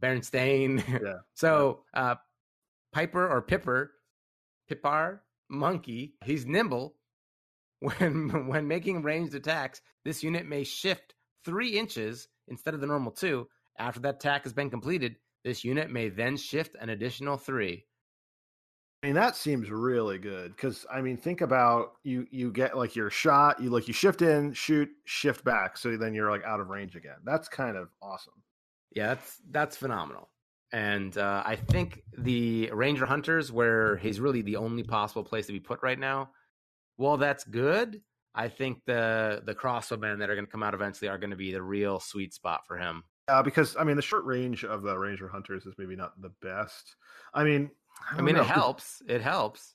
[0.00, 0.84] Bernstein.
[0.88, 2.14] Yeah, so uh,
[2.92, 3.90] Piper or Pipper,
[4.70, 6.14] Pipar, monkey.
[6.24, 6.94] He's nimble.
[7.98, 13.12] When when making ranged attacks, this unit may shift three inches instead of the normal
[13.12, 13.48] two.
[13.78, 17.84] After that attack has been completed, this unit may then shift an additional three.
[19.02, 22.96] I mean that seems really good because I mean think about you you get like
[22.96, 26.60] your shot you like you shift in shoot shift back so then you're like out
[26.60, 27.18] of range again.
[27.24, 28.42] That's kind of awesome.
[28.92, 30.30] Yeah, that's that's phenomenal.
[30.72, 35.52] And uh, I think the Ranger Hunters, where he's really the only possible place to
[35.52, 36.30] be put right now,
[36.96, 38.00] while that's good,
[38.34, 41.36] I think the the crossbowmen that are going to come out eventually are going to
[41.36, 43.02] be the real sweet spot for him.
[43.28, 46.32] Uh, because I mean the short range of the Ranger Hunters is maybe not the
[46.42, 46.96] best.
[47.34, 47.70] I mean
[48.10, 49.02] I don't mean, know, it helps.
[49.08, 49.74] It helps.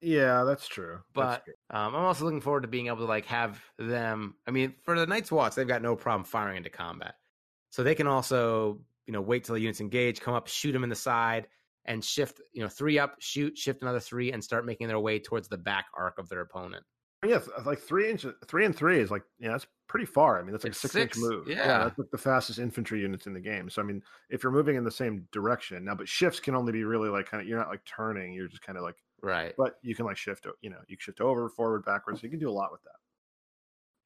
[0.00, 0.94] Yeah, that's true.
[0.94, 1.54] That's But true.
[1.70, 4.34] um, I'm also looking forward to being able to like have them.
[4.46, 7.14] I mean, for the Night's Watch, they've got no problem firing into combat,
[7.70, 10.84] so they can also you know wait till the units engage, come up, shoot them
[10.84, 11.46] in the side,
[11.84, 15.18] and shift you know three up, shoot, shift another three, and start making their way
[15.18, 16.84] towards the back arc of their opponent.
[17.26, 20.38] yeah, uh, like three inches, three and three is like yeah, that's pretty far.
[20.38, 21.48] I mean, that's like It's six, six, inch move.
[21.48, 21.84] yeah.
[21.84, 23.68] that's like the fastest infantry units in the game.
[23.70, 26.72] So I mean, if you're moving in the same direction now, but shifts can only
[26.72, 28.32] be really like kind of you're not like turning.
[28.32, 29.54] You're just kind of like, Right.
[29.58, 30.46] but you can like shift.
[30.62, 32.20] You know, you can shift over, forward, backwards.
[32.20, 32.96] So you can do a lot with that.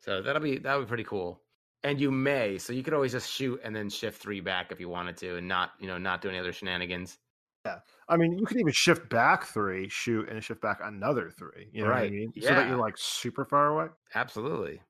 [0.01, 1.43] So that'll be that'll be pretty cool.
[1.83, 4.81] And you may, so you could always just shoot and then shift three back if
[4.81, 7.19] you wanted to, and not you know not do any other shenanigans.
[8.09, 11.69] I mean, you can even shift back three, shoot, and shift back another three.
[11.73, 12.33] You know what I Right, mean?
[12.41, 13.87] So that you're like super far away.
[14.15, 14.81] Absolutely.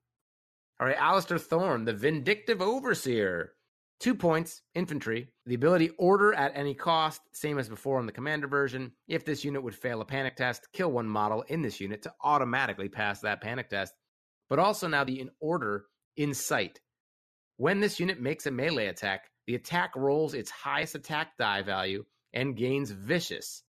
[0.79, 3.53] All right, Alistair Thorne, the Vindictive Overseer.
[3.99, 5.29] Two points, infantry.
[5.47, 8.91] The ability order at any cost, same as before on the commander version.
[9.07, 12.13] If this unit would fail a panic test, kill one model in this unit to
[12.23, 13.95] automatically pass that panic test.
[14.49, 15.85] But also now the in order
[16.15, 16.79] in sight.
[17.57, 22.05] When this unit makes a melee attack, the attack rolls its highest attack die value
[22.33, 23.63] and gains vicious.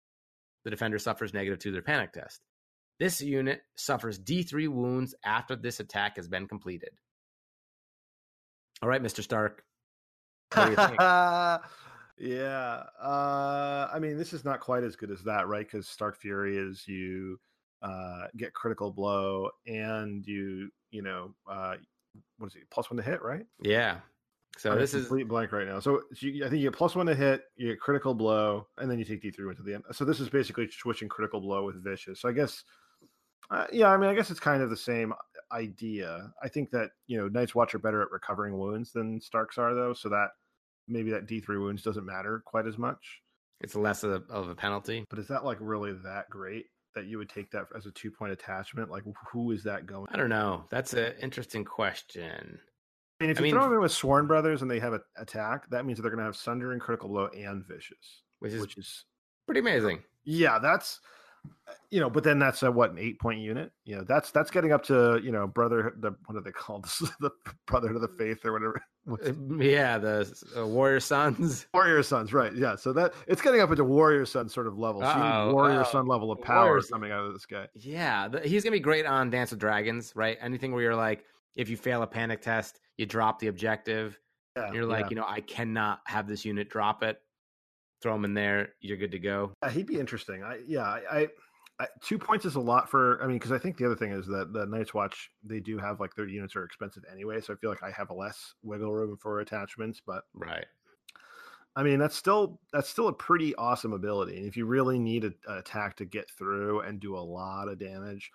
[0.64, 2.40] The defender suffers negative to their panic test.
[2.98, 6.90] This unit suffers D3 wounds after this attack has been completed.
[8.82, 9.22] All right, Mr.
[9.22, 9.62] Stark.
[10.52, 11.00] What do you think?
[12.18, 12.82] yeah.
[13.00, 15.66] Uh, I mean, this is not quite as good as that, right?
[15.66, 17.38] Because Stark Fury is you
[17.82, 21.74] uh, get critical blow and you, you know, uh,
[22.38, 22.62] what is it?
[22.70, 23.46] Plus one to hit, right?
[23.62, 23.98] Yeah.
[24.58, 25.80] So I'm this is complete blank right now.
[25.80, 28.66] So, so you, I think you get plus one to hit, you get critical blow,
[28.78, 29.84] and then you take D three into the end.
[29.92, 32.20] So this is basically switching critical blow with vicious.
[32.20, 32.64] So I guess,
[33.50, 35.14] uh, yeah, I mean, I guess it's kind of the same
[35.52, 36.32] idea.
[36.42, 39.74] I think that you know Night's Watch are better at recovering wounds than Starks are,
[39.74, 39.94] though.
[39.94, 40.30] So that
[40.88, 43.22] maybe that D three wounds doesn't matter quite as much.
[43.60, 45.04] it's less of a, of a penalty.
[45.10, 48.10] But is that like really that great that you would take that as a two
[48.10, 48.90] point attachment?
[48.90, 50.06] Like, who is that going?
[50.12, 50.64] I don't know.
[50.70, 52.58] That's an interesting question.
[53.20, 54.92] I mean, if I you mean- throw them in with Sworn Brothers and they have
[54.92, 58.60] an attack, that means they're going to have Sundering, Critical Blow, and Vicious, Which is
[58.60, 59.04] which is
[59.46, 60.02] pretty amazing.
[60.24, 61.00] Yeah, that's
[61.90, 63.72] you know, but then that's a what an eight point unit.
[63.84, 66.84] You know, that's that's getting up to you know brother the what are they called
[67.20, 67.30] the
[67.66, 71.66] brother to the faith or whatever Uh, Yeah, the uh, Warrior Sons.
[71.74, 75.00] warrior sons right yeah so that it's getting up into warrior son sort of level
[75.00, 75.90] so you need Uh-oh, warrior uh-oh.
[75.90, 76.90] son level of power son.
[77.00, 80.12] coming out of this guy Yeah, the, he's gonna be great on Dance with Dragons,
[80.14, 80.36] right?
[80.42, 81.24] Anything where you're like,
[81.56, 84.18] if you fail a panic test, you drop the objective.
[84.56, 85.10] yeah You're like, yeah.
[85.10, 87.18] you know, I cannot have this unit drop it.
[88.02, 88.74] Throw him in there.
[88.80, 89.52] You're good to go.
[89.62, 90.42] Yeah, he'd be interesting.
[90.44, 91.28] I yeah, I, I,
[91.80, 93.20] I two points is a lot for.
[93.22, 95.78] I mean, because I think the other thing is that the Night's Watch they do
[95.78, 98.54] have like their units are expensive anyway, so I feel like I have a less
[98.62, 100.00] wiggle room for attachments.
[100.04, 100.66] But Right.
[101.74, 104.36] I mean, that's still that's still a pretty awesome ability.
[104.36, 107.68] And if you really need a, an attack to get through and do a lot
[107.68, 108.30] of damage,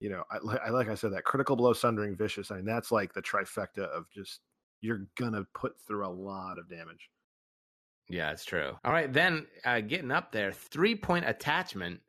[0.00, 2.50] you know, I, I like I said that critical blow, sundering, vicious.
[2.50, 4.40] I mean, that's like the trifecta of just
[4.80, 7.10] you're gonna put through a lot of damage.
[8.08, 8.72] Yeah, it's true.
[8.84, 12.00] All right, then uh, getting up there, three point attachment.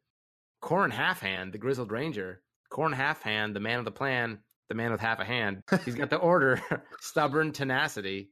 [0.61, 2.41] Qhorin Halfhand, the Grizzled Ranger.
[2.71, 5.63] Qhorin Halfhand, the man of the plan, the man with half a hand.
[5.85, 6.61] He's got the order
[6.99, 8.29] stubborn tenacity.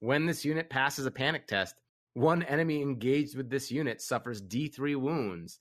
[0.00, 1.74] When this unit passes a panic test,
[2.14, 5.58] one enemy engaged with this unit suffers D3 wounds.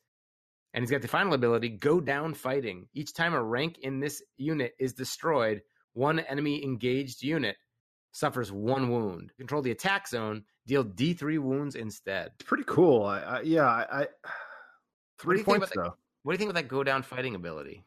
[0.78, 2.86] And he's got the final ability go down fighting.
[2.94, 5.64] Each time a rank in this unit is destroyed,
[5.94, 7.56] one enemy engaged unit
[8.12, 9.32] suffers one wound.
[9.40, 12.30] Control the attack zone, deal D3 wounds instead.
[12.40, 13.08] It's pretty cool.
[13.08, 14.08] I, I yeah, I, I
[15.18, 15.96] three do you think points though.
[16.22, 17.84] What do you think about that go down fighting ability?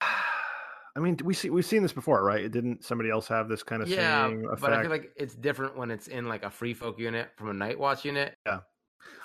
[0.00, 2.44] I mean, we see we've seen this before, right?
[2.44, 4.60] It didn't somebody else have this kind of Yeah, same effect?
[4.60, 7.48] but I feel like it's different when it's in like a free folk unit from
[7.48, 8.36] a night watch unit.
[8.46, 8.60] Yeah.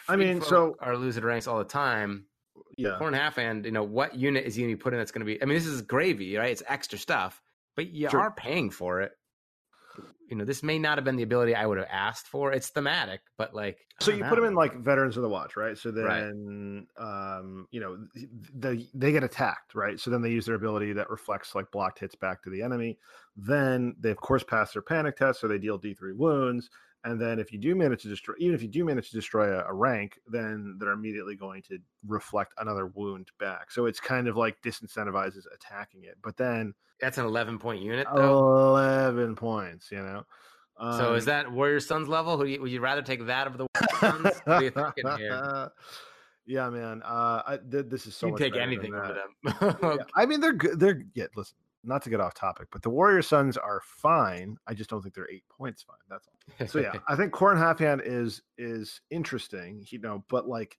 [0.10, 2.26] I mean, so- are losing ranks all the time.
[2.78, 5.12] Yeah, Qhorin Halfhand you know what unit is he going to be put in that's
[5.12, 5.42] going to be?
[5.42, 6.52] I mean, this is gravy, right?
[6.52, 7.42] It's extra stuff,
[7.76, 8.20] but you Sure.
[8.20, 9.14] are paying for it.
[10.30, 12.52] You know, this may not have been the ability I would have asked for.
[12.52, 15.78] It's thematic, but like, so you put them in like veterans of the watch, right?
[15.78, 16.20] So Right.
[16.20, 19.98] then, um, you know, th- they they get attacked, right?
[19.98, 23.00] So then they use their ability that reflects like blocked hits back to the enemy.
[23.38, 26.70] Then they of course pass their panic test, so they deal D three wounds.
[27.08, 29.58] And then if you do manage to destroy, even if you do manage to destroy
[29.58, 33.72] a, a rank, then they're immediately going to reflect another wound back.
[33.72, 36.18] So it's kind of like disincentivizes attacking it.
[36.22, 38.68] But then that's an eleven point unit though.
[38.72, 40.24] eleven points, you know.
[40.98, 42.38] so is Um, that Warrior Sons level?
[42.38, 43.68] Do you, would you rather take that over the
[44.02, 45.70] Warrior what are you thinking here?
[46.50, 47.02] Yeah, man.
[47.04, 49.60] Uh, I, th- this is so you much take anything over that.
[49.82, 49.98] them.
[50.00, 50.80] Yeah, I mean, they're good.
[50.80, 51.26] They're yeah.
[51.36, 54.58] Listen, not to get off topic, but the Warrior Sons are fine.
[54.68, 55.96] I just don't think they're eight points fine.
[56.10, 56.68] That's all.
[56.68, 59.86] So yeah, I think Qhorin Halfhand is is interesting.
[59.90, 60.78] You know, but like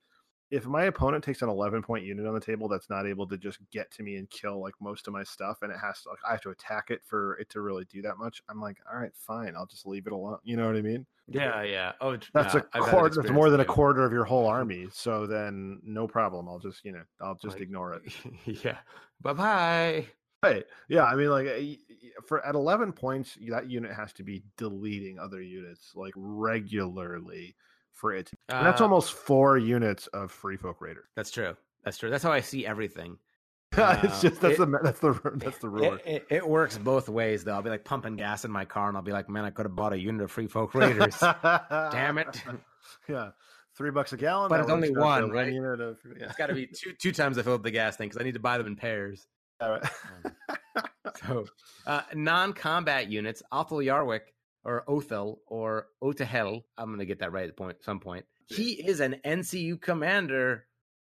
[0.51, 3.37] if my opponent takes an 11 point unit on the table that's not able to
[3.37, 6.09] just get to me and kill like most of my stuff and it has to
[6.09, 8.79] like i have to attack it for it to really do that much i'm like
[8.91, 11.93] all right fine i'll just leave it alone you know what i mean Yeah, yeah.
[12.01, 14.47] Oh, that's a I've had that quarter that's more than a quarter of your whole
[14.59, 18.03] army so then no problem i'll just you know i'll just Like- ignore it
[18.65, 18.79] yeah.
[19.21, 20.07] Bye bye.
[20.43, 20.65] Right.
[20.89, 21.05] Yeah.
[21.05, 21.79] I mean, like y-
[22.27, 27.57] for at 11 points, that unit has to be deleting other units like regularly
[27.93, 28.27] for it.
[28.27, 31.09] to- and that's Uh, almost four units of Free Folk Raider.
[31.17, 31.57] That's true.
[31.85, 32.11] That's true.
[32.11, 33.19] That's how I see everything.
[33.73, 35.95] it's Uh, just that's it- the that's the that's the rule.
[35.95, 37.53] It, it, it works both ways though.
[37.53, 39.67] I'll be like pumping gas in my car, and I'll be like, "Man, I could
[39.67, 42.43] have bought a unit of Free Folk Raiders." Damn it!
[43.09, 43.33] yeah,
[43.77, 44.49] three bucks a gallon.
[44.49, 45.53] But it's only one, right?
[45.53, 46.27] unit of- yeah.
[46.29, 48.25] It's got to be two two times I fill up the gas tank because I
[48.25, 49.27] need to buy them in pairs.
[49.61, 49.83] All right.
[51.27, 51.47] So,
[51.87, 54.21] uh, non-combat units, Othell Yarwyck
[54.65, 56.63] or Othell or Otahel.
[56.77, 58.25] I'm gonna get that right at point some point.
[58.47, 60.67] He is an NCU commander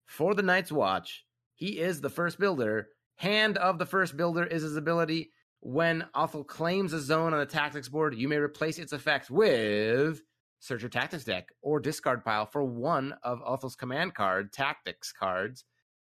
[0.06, 1.26] for the Night's Watch.
[1.56, 2.90] He is the first builder.
[3.16, 5.32] Hand of the first builder is his ability.
[5.62, 10.22] When Othell claims a zone on the tactics board, you may replace its effects with
[10.60, 15.64] search your tactics deck or discard pile for one of Othell's command card tactics cards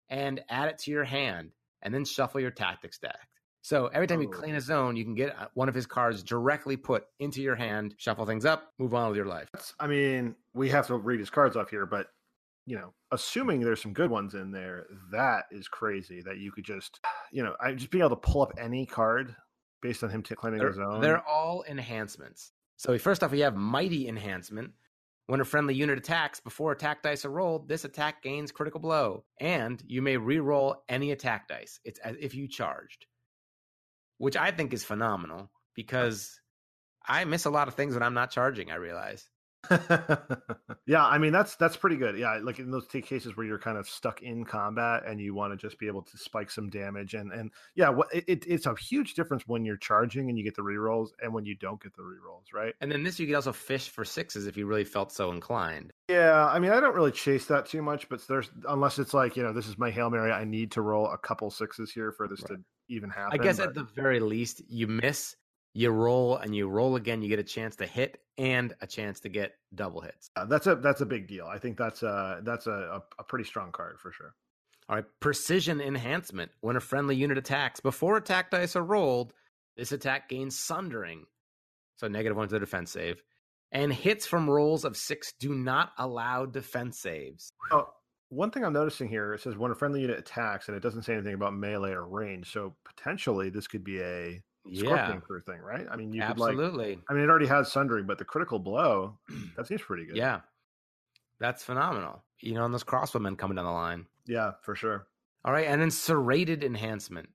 [0.10, 3.28] and add it to your hand and then shuffle your tactics deck.
[3.62, 4.32] So every time you Oh.
[4.32, 7.56] clean a zone, you can get uh, one of his cards directly put into your
[7.56, 9.50] hand, shuffle things up, move on with your life.
[9.80, 12.08] I mean, we have to read his cards off here, but
[12.66, 16.22] you know, assuming there's some good ones in there, that is crazy.
[16.22, 17.00] That you could just,
[17.32, 19.36] you know, I just being able to pull up any card
[19.82, 21.00] based on him t- claiming They're, his own.
[21.02, 22.52] they're all enhancements.
[22.78, 24.72] So first off, we have Mighty Enhancement.
[25.28, 29.26] When a friendly unit attacks before attack dice are rolled, this attack gains critical blow,
[29.42, 31.82] and you may re-roll any attack dice.
[31.84, 33.06] It's as if you charged,
[34.18, 36.40] which I think is phenomenal because
[37.06, 38.72] I miss a lot of things when I'm not charging.
[38.72, 39.30] I realize.
[40.86, 42.18] yeah, I mean that's that's pretty good.
[42.18, 45.54] Yeah, like in those cases where you're kind of stuck in combat and you want
[45.54, 48.66] to just be able to spike some damage and and yeah, what it, it, it's
[48.66, 51.82] a huge difference when you're charging and you get the rerolls and when you don't
[51.82, 52.74] get the rerolls, right?
[52.82, 55.94] And then this you could also fish for sixes if you really felt so inclined.
[56.10, 59.36] Yeah, I mean I don't really chase that too much, but there's unless it's like
[59.36, 62.12] you know this is my hail mary, I need to roll a couple sixes here
[62.12, 62.58] for this to
[62.90, 63.40] even happen.
[63.40, 65.36] I guess but- at the very least, you miss,
[65.78, 67.22] you roll, and you roll again.
[67.22, 70.32] You get a chance to hit and a chance to get double hits.
[70.36, 71.46] Yeah, that's a that's a big deal.
[71.46, 74.34] I think that's a that's a, a, a pretty strong card for sure.
[74.90, 76.50] All right, precision enhancement.
[76.62, 79.34] When a friendly unit attacks before attack dice are rolled,
[79.76, 81.26] this attack gains sundering,
[81.98, 83.22] so negative one to the defense save,
[83.72, 87.52] and hits from rolls of six do not allow defense saves.
[87.72, 87.90] Oh,
[88.30, 91.04] one thing I'm noticing here it says when a friendly unit attacks, and it doesn't
[91.04, 92.52] say anything about melee or range.
[92.52, 95.86] So potentially this could be a Yeah, scorpion crew thing, right?
[95.90, 96.52] I mean, you could like.
[96.52, 97.00] absolutely.
[97.10, 99.18] I mean, it already has sundering, but the critical blow
[99.58, 100.18] that seems pretty good.
[100.18, 100.42] yeah,
[101.40, 102.24] that's phenomenal.
[102.42, 104.06] You know, and those crossbowmen coming down the line.
[104.28, 105.08] yeah, for sure.
[105.46, 107.30] All right, and then serrated enhancement.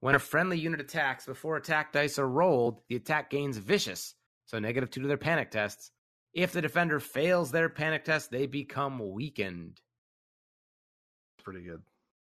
[0.00, 4.58] When a friendly unit attacks before attack dice are rolled, the attack gains vicious, so
[4.58, 5.90] negative two to their panic tests.
[6.32, 9.80] If the defender fails their panic test, they become weakened.
[11.42, 11.82] Pretty good.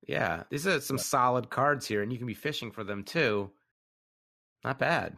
[0.08, 3.52] Yeah, these are some solid cards here, and you can be fishing for them too.
[4.64, 5.18] Not bad.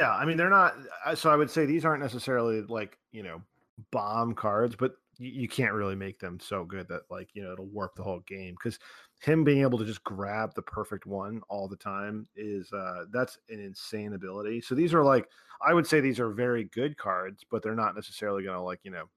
[0.00, 0.74] Yeah, I mean they're not.
[1.14, 3.42] So I would say these aren't necessarily like you know
[3.90, 7.52] bomb cards, but you, you can't really make them so good that like you know
[7.52, 8.54] it'll warp the whole game.
[8.54, 8.78] Because
[9.20, 13.38] him being able to just grab the perfect one all the time is uh that's
[13.48, 14.60] an insane ability.
[14.60, 15.28] So these are like
[15.64, 18.80] I would say these are very good cards, but they're not necessarily going to like
[18.82, 19.08] you know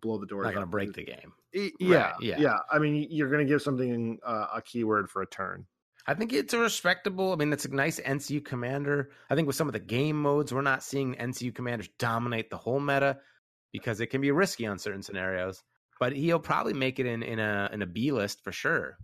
[0.00, 0.44] blow the door.
[0.44, 1.32] Not going to break the game.
[1.52, 2.36] Yeah, yeah.
[2.38, 2.58] yeah.
[2.70, 5.66] I mean, you're going to give something uh, a keyword for a turn.
[6.10, 7.32] I think it's a respectable.
[7.32, 9.10] I mean, it's a nice NCU commander.
[9.30, 12.56] I think with some of the game modes, we're not seeing NCU commanders dominate the
[12.56, 13.18] whole meta
[13.72, 15.62] because it can be risky on certain scenarios.
[16.00, 18.98] But he'll probably make it in in a in a B list for sure.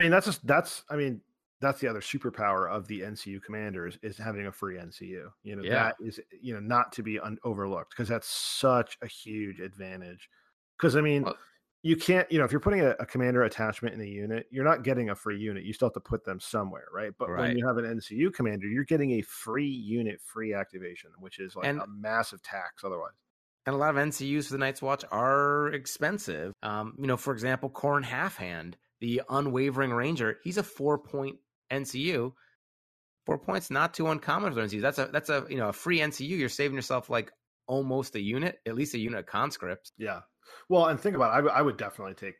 [0.00, 0.82] I mean, that's just that's.
[0.90, 1.20] I mean,
[1.60, 5.30] that's the other superpower of the NCU commanders is having a free NCU.
[5.44, 5.74] You know, Yeah.
[5.84, 10.28] that is you know not to be un- overlooked because that's such a huge advantage.
[10.76, 11.38] Because I mean, Well-
[11.82, 12.30] you can't.
[12.30, 15.10] You know, if you're putting a, a commander attachment in a unit, you're not getting
[15.10, 15.64] a free unit.
[15.64, 17.12] You still have to put them somewhere, right?
[17.18, 17.40] But Right.
[17.48, 21.56] when you have an NCU commander, you're getting a free unit, free activation, which is
[21.56, 23.14] like And- a massive tax otherwise.
[23.66, 26.54] And a lot of NCUs for the Night's Watch are expensive.
[26.62, 31.36] Um, you know, for example, Qhorin Halfhand, the unwavering ranger, he's a four point
[31.70, 32.32] NCU.
[33.26, 34.80] Four points not too uncommon for NCUs.
[34.82, 36.36] That's a that's a you know a free NCU.
[36.38, 37.30] You're saving yourself like
[37.66, 39.92] almost a unit, at least a unit of conscripts.
[39.98, 40.20] Yeah.
[40.68, 41.34] Well, and think about it.
[41.34, 42.34] I, w- I would definitely take,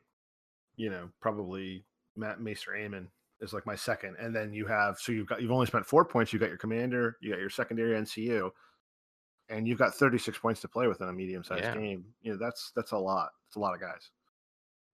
[0.76, 1.84] you know, probably
[2.16, 3.06] Matt Maester Aemon
[3.40, 6.04] is like my second, and then you have so you've got you've only spent four
[6.04, 6.32] points.
[6.32, 8.50] You got your commander, you got your secondary NCU,
[9.48, 11.74] and you've got thirty six points to play with in a medium sized Yeah.
[11.74, 12.04] game.
[12.22, 13.30] You know, that's that's a lot.
[13.48, 14.10] It's a lot of guys.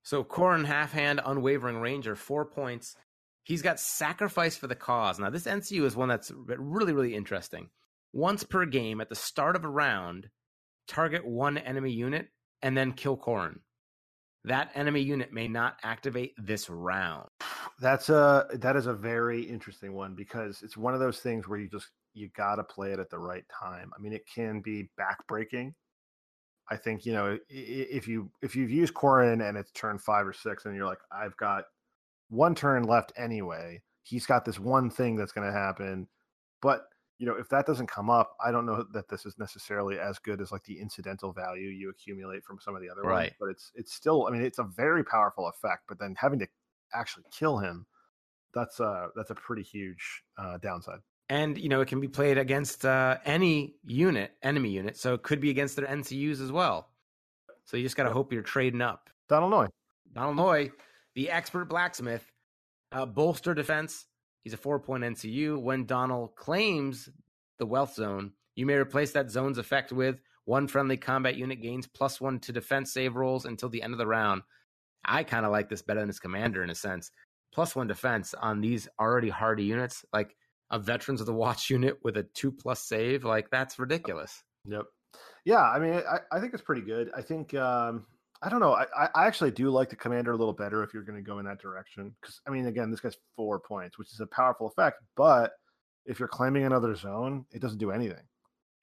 [0.02, 2.94] So Qhorin Halfhand, unwavering ranger, four points.
[3.42, 5.18] He's got sacrifice for the cause.
[5.18, 7.70] Now this NCU is one that's really really interesting.
[8.12, 10.28] Once per game, at the start of a round,
[10.88, 12.28] target one enemy unit
[12.66, 13.60] and then kill Qhorin.
[14.44, 17.28] That enemy unit may not activate this round.
[17.80, 21.60] That's a that is a very interesting one because it's one of those things where
[21.60, 23.92] you just you got to play it at the right time.
[23.96, 25.74] I mean, it can be backbreaking.
[26.68, 30.32] I think you know if you if you've used Qhorin and it's turn five or
[30.32, 31.66] six, and you're like, I've got
[32.30, 33.80] one turn left anyway.
[34.02, 36.08] He's got this one thing that's going to happen,
[36.62, 36.86] but
[37.18, 40.18] you know, if that doesn't come up, I don't know that this is necessarily as
[40.18, 43.16] good as like the incidental value you accumulate from some of the other right.
[43.16, 43.32] ones.
[43.40, 45.84] But it's it's still, I mean, it's a very powerful effect.
[45.88, 46.48] But then having to
[46.92, 47.86] actually kill him,
[48.52, 50.98] that's a that's a pretty huge uh, downside.
[51.28, 54.98] And you know, it can be played against uh, any unit, enemy unit.
[54.98, 56.90] So it could be against their NCUs as well.
[57.64, 59.08] So you just got to hope you're trading up.
[59.28, 59.68] Donal Noye,
[60.12, 60.70] Donal Noye,
[61.14, 62.30] the expert blacksmith,
[62.92, 64.06] uh, bolster defense
[64.46, 65.60] He's a four point NCU.
[65.60, 67.08] When Donal claims
[67.58, 71.88] the wealth zone, you may replace that zone's effect with one friendly combat unit gains
[71.88, 74.42] plus one to defense save rolls until the end of the round.
[75.04, 77.10] I kind of like this better than his commander in a sense.
[77.52, 80.36] Plus one defense on these already hardy units, like
[80.70, 83.24] a Veterans of the Watch unit with a two plus save.
[83.24, 84.44] Like that's ridiculous.
[84.64, 84.84] Yep.
[85.44, 87.10] Yeah, I mean, I, I think it's pretty good.
[87.16, 88.06] I think um,
[88.42, 88.74] I don't know.
[88.74, 91.38] I, I actually do like the commander a little better if you're going to go
[91.38, 92.14] in that direction.
[92.20, 95.02] Because I mean, again, this guy's four points, which is a powerful effect.
[95.16, 95.52] But
[96.04, 98.22] if you're claiming another zone, it doesn't do anything.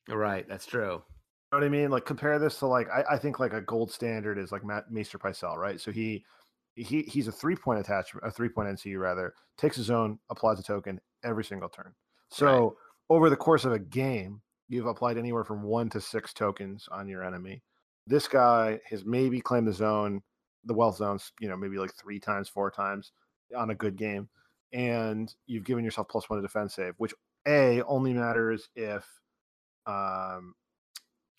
[0.10, 0.48] Right.
[0.48, 1.02] That's true.
[1.02, 1.92] You know what I mean?
[1.92, 4.92] Like compare this to like I, I think like a gold standard is like Matt
[4.92, 5.80] Maester Pycelle, right?
[5.80, 6.26] So he
[6.76, 10.60] he he's a three point attachment, a three point NCU rather, takes a zone, applies
[10.60, 11.94] a token every single turn.
[12.30, 12.72] So right.
[13.12, 17.08] over the course of a game, you've applied anywhere from one to six tokens on
[17.08, 17.62] your enemy
[18.08, 20.22] this guy has maybe claimed the zone,
[20.66, 23.12] the wealth zones, you know, maybe like three times, four times
[23.56, 24.30] on a good game,
[24.72, 27.14] and you've given yourself plus one to defense save, which
[27.48, 29.06] a only matters if
[29.86, 30.56] um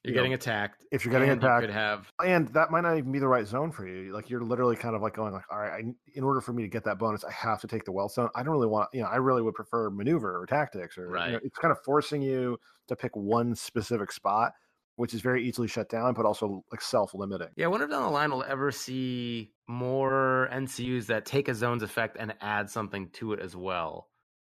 [0.03, 0.85] you're you getting know, attacked.
[0.93, 3.47] If you're getting attacked, you could have, and that might not even be the right
[3.47, 4.13] zone for you.
[4.13, 6.63] Like you're literally kind of like going like, all right, I, in order for me
[6.63, 8.29] to get that bonus, I have to take the wealth zone.
[8.35, 11.29] I don't really want, you know, I really would prefer maneuver or tactics, or right.
[11.29, 12.59] You know, it's kind of forcing you
[12.89, 14.53] to pick one specific spot
[14.97, 17.49] which is very easily shut down, but also like self limiting.
[17.57, 21.55] Yeah, I wonder if down the line we'll ever see more NCUs that take a
[21.55, 24.09] zone's effect and add something to it as well.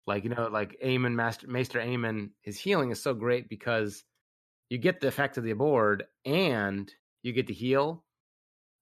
[0.07, 4.03] Like, you know, like Aemon, Master, Maester Aemon, his healing is so great because
[4.69, 8.05] you get the effect of the board and you get to heal.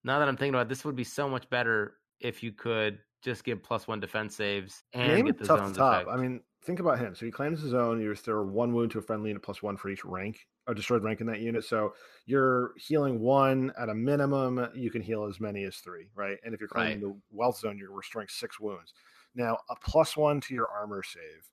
[0.03, 2.99] Now that I'm thinking about it, this would be so much better if you could
[3.23, 6.01] just give plus one defense saves and get the tough zone's top.
[6.01, 6.09] effect.
[6.09, 7.15] I mean, think about him.
[7.15, 8.01] So he claims his own.
[8.01, 11.03] You restore one wound to a friendly unit plus one for each rank a destroyed
[11.03, 11.63] rank in that unit.
[11.63, 11.93] So
[12.25, 14.67] you're healing one at a minimum.
[14.75, 16.37] You can heal as many as three, right?
[16.43, 17.13] And if you're claiming right.
[17.13, 18.93] the wealth zone, you're restoring six wounds.
[19.35, 21.49] Now a plus one to your armor save.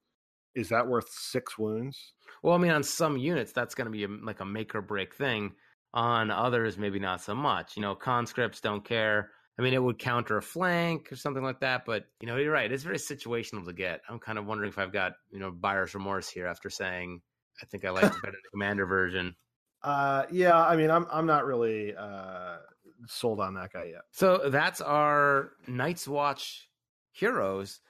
[0.55, 2.15] Is that worth six wounds?
[2.43, 4.83] Well, I mean, on some units, that's going to be a, like a make or
[4.83, 5.53] break thing.
[5.95, 7.77] On others, maybe not so much.
[7.77, 9.31] You know, conscripts don't care.
[9.59, 11.85] I mean, it would counter a flank or something like that.
[11.85, 12.71] But you know, you're right.
[12.71, 14.03] It's very situational to get.
[14.09, 17.21] I'm kind of wondering if I've got you know buyer's remorse here after saying
[17.61, 19.35] I think I like the better the commander version.
[19.83, 20.59] Uh, yeah.
[20.59, 22.59] I mean, I'm I'm not really uh
[23.07, 24.03] sold on that guy yet.
[24.13, 26.69] So that's our Night's Watch
[27.13, 27.81] heroes.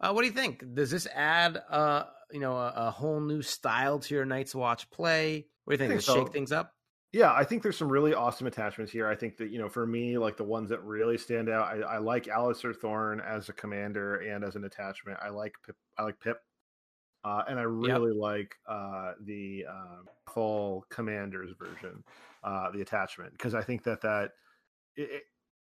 [0.00, 0.74] Uh, what do you think?
[0.74, 4.90] Does this add uh you know a, a whole new style to your Night's Watch
[4.90, 5.46] play?
[5.64, 5.90] What do you think?
[5.90, 6.24] think Does so.
[6.24, 6.74] shake things up?
[7.12, 9.06] Yeah, I think there's some really awesome attachments here.
[9.06, 11.80] I think that, you know, for me, like the ones that really stand out, I,
[11.80, 15.18] I like Alliser Thorne as a commander and as an attachment.
[15.22, 16.38] I like Pip, I like Pip.
[17.24, 18.20] Uh, and I really yep.
[18.20, 22.02] like uh, the uh, full commanders version,
[22.42, 24.30] uh, the attachment, because I think that that
[24.96, 25.22] it,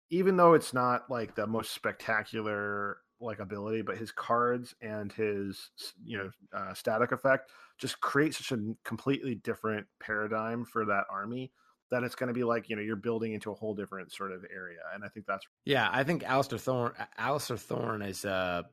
[0.10, 5.72] even though it's not like the most spectacular like ability, but his cards and his
[6.06, 11.52] you know uh, static effect just create such a completely different paradigm for that army
[11.92, 14.32] that it's going to be like you know you're building into a whole different sort
[14.32, 15.90] of area, and I think that's yeah.
[15.92, 18.64] I think Alliser Thorne, Alliser Thorne is uh,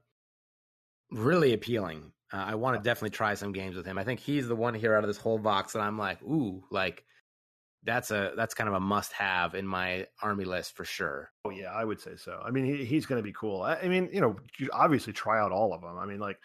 [1.11, 2.13] really appealing.
[2.33, 3.99] Uh, I want to definitely try some games with him.
[3.99, 6.65] I think he's the one here out of this whole box that I'm like, ooh,
[6.71, 7.05] like
[7.85, 11.31] that's a that's kind of a must have in my army list for sure.
[11.45, 12.43] Oh yeah, I would say so.
[12.45, 13.63] I mean, he, he's going to be cool.
[13.63, 15.97] I, I, mean, you know, you obviously try out all of them.
[15.97, 16.39] I mean, like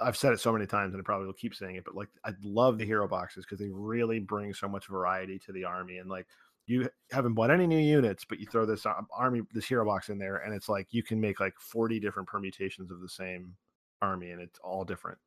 [0.00, 2.08] I've said it so many times, and I probably will keep saying it, but like
[2.24, 5.98] I love the hero boxes because they really bring so much variety to the army.
[5.98, 6.26] And like
[6.66, 8.86] you haven't bought any new units, but you throw this
[9.16, 12.28] army, this hero box in there, and it's like you can make like forty different
[12.28, 13.54] permutations of the same
[14.02, 15.18] army, and it's all different.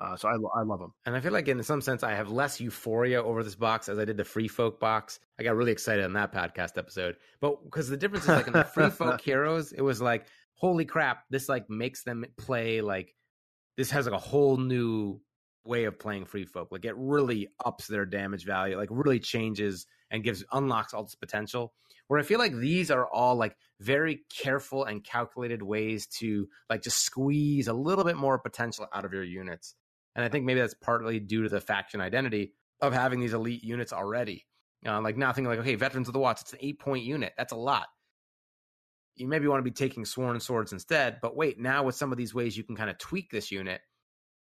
[0.00, 0.94] Uh, so I, I love them.
[1.04, 3.98] And I feel like in some sense I have less euphoria over this box as
[3.98, 5.20] I did the Free Folk box.
[5.38, 7.16] I got really excited on that podcast episode.
[7.40, 10.86] But because the difference is like in the Free Folk Heroes, it was like, holy
[10.86, 13.14] crap, this like makes them play like
[13.80, 15.18] this has like a whole new
[15.64, 16.68] way of playing Free Folk.
[16.70, 21.14] Like it really ups their damage value, like really changes and gives unlocks all this
[21.14, 21.72] potential.
[22.06, 26.82] Where I feel like these are all like very careful and calculated ways to like
[26.82, 29.74] just squeeze a little bit more potential out of your units.
[30.14, 32.52] And I think maybe that's partly due to the faction identity
[32.82, 34.44] of having these elite units already.
[34.86, 37.32] Uh, like now thinking like, okay, Veterans of the Watch, it's an eight point unit.
[37.38, 37.86] That's a lot.
[39.20, 42.18] You maybe want to be taking Sworn Swords instead, but wait, now with some of
[42.18, 43.80] these ways you can kind of tweak this unit,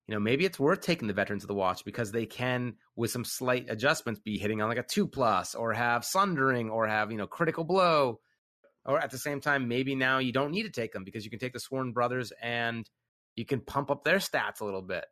[0.06, 3.10] you know, maybe it's worth taking the Veterans of the Watch because they can, with
[3.10, 7.10] some slight adjustments, be hitting on like a two plus or have Sundering or have,
[7.12, 8.20] you know, critical blow.
[8.86, 11.30] Or at the same time, maybe now you don't need to take them because you
[11.30, 12.88] can take the Sworn Brothers and
[13.36, 15.04] you can pump up their stats a little bit.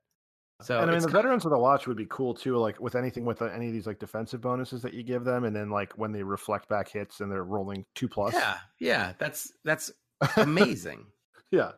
[0.62, 2.56] So and I mean, the veterans of the watch would be cool too.
[2.56, 5.44] Like with anything with uh, any of these like defensive bonuses that you give them,
[5.44, 8.32] and then like when they reflect back hits and they're rolling two plus.
[8.32, 9.92] Yeah, yeah, that's that's
[10.36, 11.06] amazing.
[11.50, 11.72] yeah.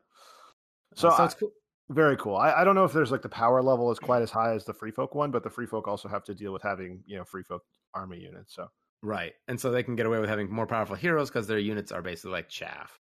[0.94, 1.50] So, so it's cool.
[1.90, 2.36] very cool.
[2.36, 4.64] I, I don't know if there's like the power level is quite as high as
[4.64, 7.16] the free folk one, but the free folk also have to deal with having you
[7.16, 7.62] know free folk
[7.94, 8.54] army units.
[8.54, 8.68] So
[9.02, 9.34] Right.
[9.46, 12.02] And so they can get away with having more powerful heroes because their units are
[12.02, 12.98] basically like chaff.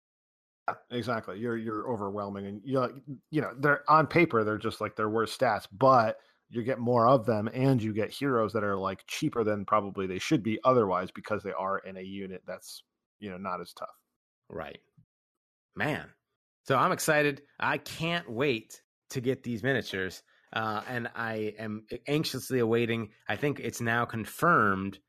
[0.92, 2.90] Exactly, you're you're overwhelming, and you know
[3.32, 6.18] you know they're on paper they're just like their worst stats, but
[6.50, 10.08] you get more of them, and you get heroes that are like cheaper than probably
[10.08, 12.84] they should be otherwise because they are in a unit that's
[13.20, 13.90] you know not as tough.
[14.50, 14.80] Right.
[15.76, 16.08] Man.
[16.64, 17.44] So I'm excited.
[17.60, 20.24] I can't wait to get these miniatures.
[20.54, 23.10] Uh, and I am anxiously awaiting.
[23.28, 25.00] I think it's now confirmed.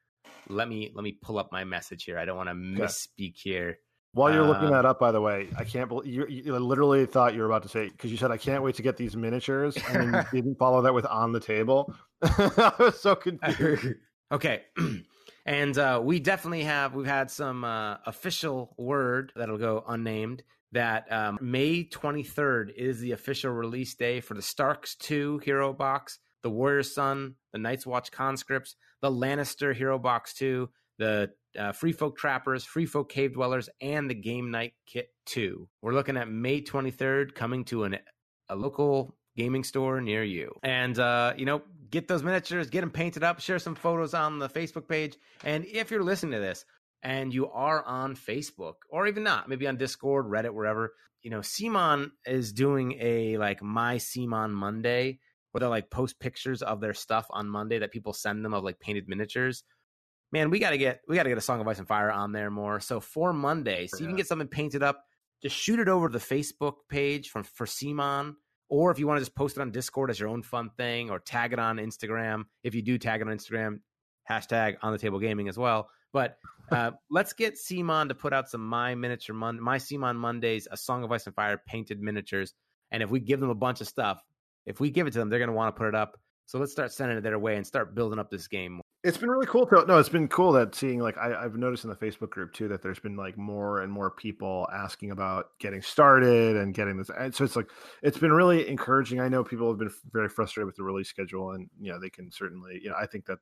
[0.49, 2.19] Let me let me pull up my message here.
[2.19, 3.79] I don't want to misspeak here.
[4.17, 7.05] While you're looking Uh, that up, by the way, I can't believe you, you literally
[7.05, 9.15] thought you were about to say because you said I can't wait to get these
[9.15, 11.95] miniatures, and then you didn't follow that with on the table.
[12.23, 13.99] I was so confused.
[14.33, 14.63] okay.
[15.45, 20.43] and uh, we definitely have we've had some uh, official word that'll go unnamed
[20.73, 26.21] that um, May 23rd is the official release day for the Starks 2 Hero Box,
[26.43, 31.93] the Warrior's Son, the Night's Watch Conscripts, the Lannister Hero Box 2, the uh, Free
[31.93, 35.69] Folk Trappers, Free Folk Cave Dwellers, and the Game Night Kit 2.
[35.83, 37.99] We're looking at May 23rd coming to an,
[38.49, 40.53] a local gaming store near you.
[40.63, 44.39] And, uh, you know, get those miniatures, get them painted up, share some photos on
[44.39, 45.17] the Facebook page.
[45.45, 46.65] And if you're listening to this
[47.03, 51.41] and you are on Facebook or even not, maybe on Discord, Reddit, wherever, you know,
[51.41, 55.19] CMON is doing a like My CMON Monday
[55.53, 58.65] where they'll like post pictures of their stuff on Monday that people send them of
[58.65, 59.65] like painted miniatures.
[60.37, 62.51] Man, we gotta get we gotta get a Song of Ice and Fire on there
[62.51, 62.79] more.
[62.79, 65.03] So for Monday, so you can get something painted up,
[65.43, 68.35] just shoot it over to the Facebook page from for CMON.
[68.69, 71.09] Or if you want to just post it on Discord as your own fun thing,
[71.09, 72.45] or tag it on Instagram.
[72.63, 73.79] If you do tag it on Instagram,
[74.31, 75.89] hashtag on the table gaming as well.
[76.13, 76.37] But
[76.71, 80.77] uh, let's get CMON to put out some my miniature mon- my CMON Mondays, a
[80.77, 82.53] Song of Ice and Fire painted miniatures.
[82.91, 84.21] And if we give them a bunch of stuff,
[84.67, 86.21] if we give it to them, they're going to want to put it up.
[86.45, 88.83] So let's start sending it their way and start building up this game.
[89.07, 91.85] It's been really cool to no, it's been cool that seeing like I, I've noticed
[91.85, 95.51] in the Facebook group too that there's been like more and more people asking about
[95.61, 97.09] getting started and getting this.
[97.17, 97.71] And so it's like
[98.03, 99.21] it's been really encouraging.
[99.21, 102.11] I know people have been very frustrated with the release schedule, and you know they
[102.11, 103.39] can certainly you know I think that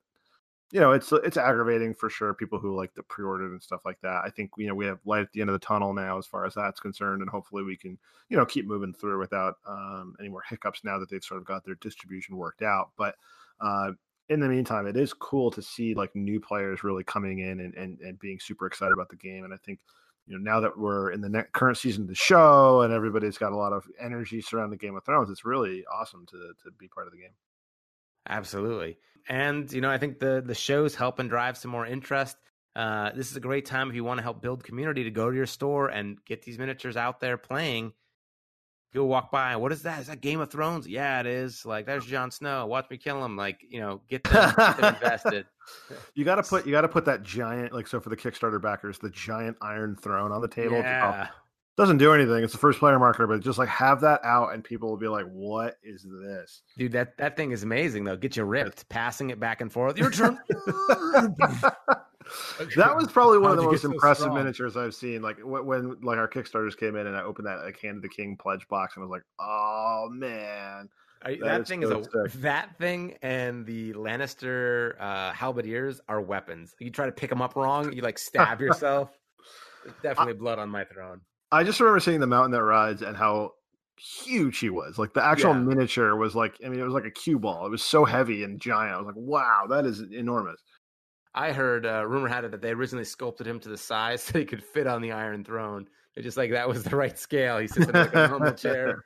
[0.71, 2.35] you know it's it's aggravating for sure.
[2.35, 4.23] People who like the pre-ordered and stuff like that.
[4.23, 6.27] I think you know we have light at the end of the tunnel now as
[6.27, 7.97] far as that's concerned, and hopefully we can
[8.29, 11.47] you know keep moving through without um, any more hiccups now that they've sort of
[11.47, 12.91] got their distribution worked out.
[12.99, 13.15] But
[13.61, 13.93] uh,
[14.29, 17.75] in the meantime, it is cool to see like new players really coming in and,
[17.75, 19.45] and, and being super excited about the game.
[19.45, 19.81] And I think,
[20.27, 23.53] you know, now that we're in the current season of the show and everybody's got
[23.53, 27.07] a lot of energy surrounding Game of Thrones, it's really awesome to, to be part
[27.07, 27.35] of the game.
[28.27, 28.97] Absolutely.
[29.29, 32.37] And, you know, I think the, the shows help and drive some more interest.
[32.75, 35.31] Uh, this is a great time if you want to help build community to go
[35.31, 37.93] to your store and get these miniatures out there playing.
[38.95, 39.53] Go walk by.
[39.53, 40.01] And what is that?
[40.01, 40.87] Is that Game of Thrones?
[40.87, 41.67] Yeah, it is.
[41.67, 42.65] Like, there's Jon Snow.
[42.67, 43.37] Watch me kill him.
[43.37, 45.47] Like, you know, get them, get them invested.
[46.15, 48.61] You got to put you got to put that giant like so for the Kickstarter
[48.61, 50.77] backers, the giant Iron Throne on the table.
[50.83, 50.85] top.
[50.85, 51.29] Oh, yeah.
[51.79, 52.45] Doesn't do anything.
[52.45, 55.09] It's the first player marker, but just like have that out, and people will be
[55.09, 58.15] like, "What is this?" Dude, that, that thing is amazing, though.
[58.15, 59.97] Get you ripped, passing it back and forth.
[59.97, 60.39] Your turn.
[62.77, 65.23] that was probably one of How'd the most get so impressive miniatures I've seen.
[65.23, 68.09] Like when, like our Kickstarters came in and I opened that like Hand of the
[68.09, 70.89] King pledge box and I was like, oh man.
[71.25, 72.41] That that is thing is so a sick.
[72.43, 76.75] that thing and the Lannister uh, halberdiers are weapons.
[76.79, 79.11] You try to pick them up wrong, you like stab yourself.
[79.85, 81.23] There's definitely blood on my throne.
[81.51, 83.53] I just remember seeing the mountain that rides and how
[83.97, 84.99] huge he was.
[84.99, 85.61] Like the actual Yeah.
[85.61, 87.67] miniature was like, I mean, it was like a cue ball.
[87.67, 88.95] It was so heavy and giant.
[88.95, 90.61] I was like, wow, that is enormous.
[91.35, 94.39] I heard uh, rumor had it that they originally sculpted him to the size so
[94.39, 95.89] he could fit on the Iron Throne.
[96.15, 97.59] They're just like that was the right scale.
[97.59, 99.05] He sits in like a normal chair.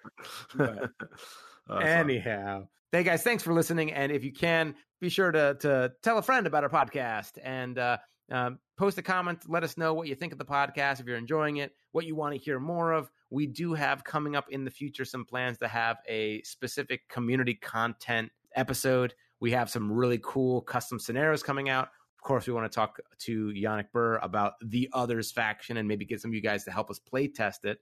[0.55, 0.91] But
[1.69, 3.93] that's Anyhow, hey guys, thanks for listening.
[3.93, 7.79] And if you can, be sure to to tell a friend about our podcast and
[7.79, 7.97] uh,
[8.31, 9.45] um, post a comment.
[9.49, 11.01] Let us know what you think of the podcast.
[11.01, 13.11] If you're enjoying it, what you want to hear more of.
[13.31, 17.55] We do have coming up in the future some plans to have a specific community
[17.55, 19.15] content episode.
[19.41, 21.89] We have some really cool custom scenarios coming out.
[22.19, 26.05] Of course, we want to talk to Yannick Burr about the Others faction and maybe
[26.05, 27.79] get some of you guys to help us play test it.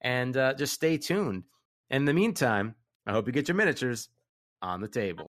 [0.00, 1.44] And uh, just stay tuned.
[1.90, 4.08] In the meantime, I hope you get your miniatures
[4.62, 5.30] on the table.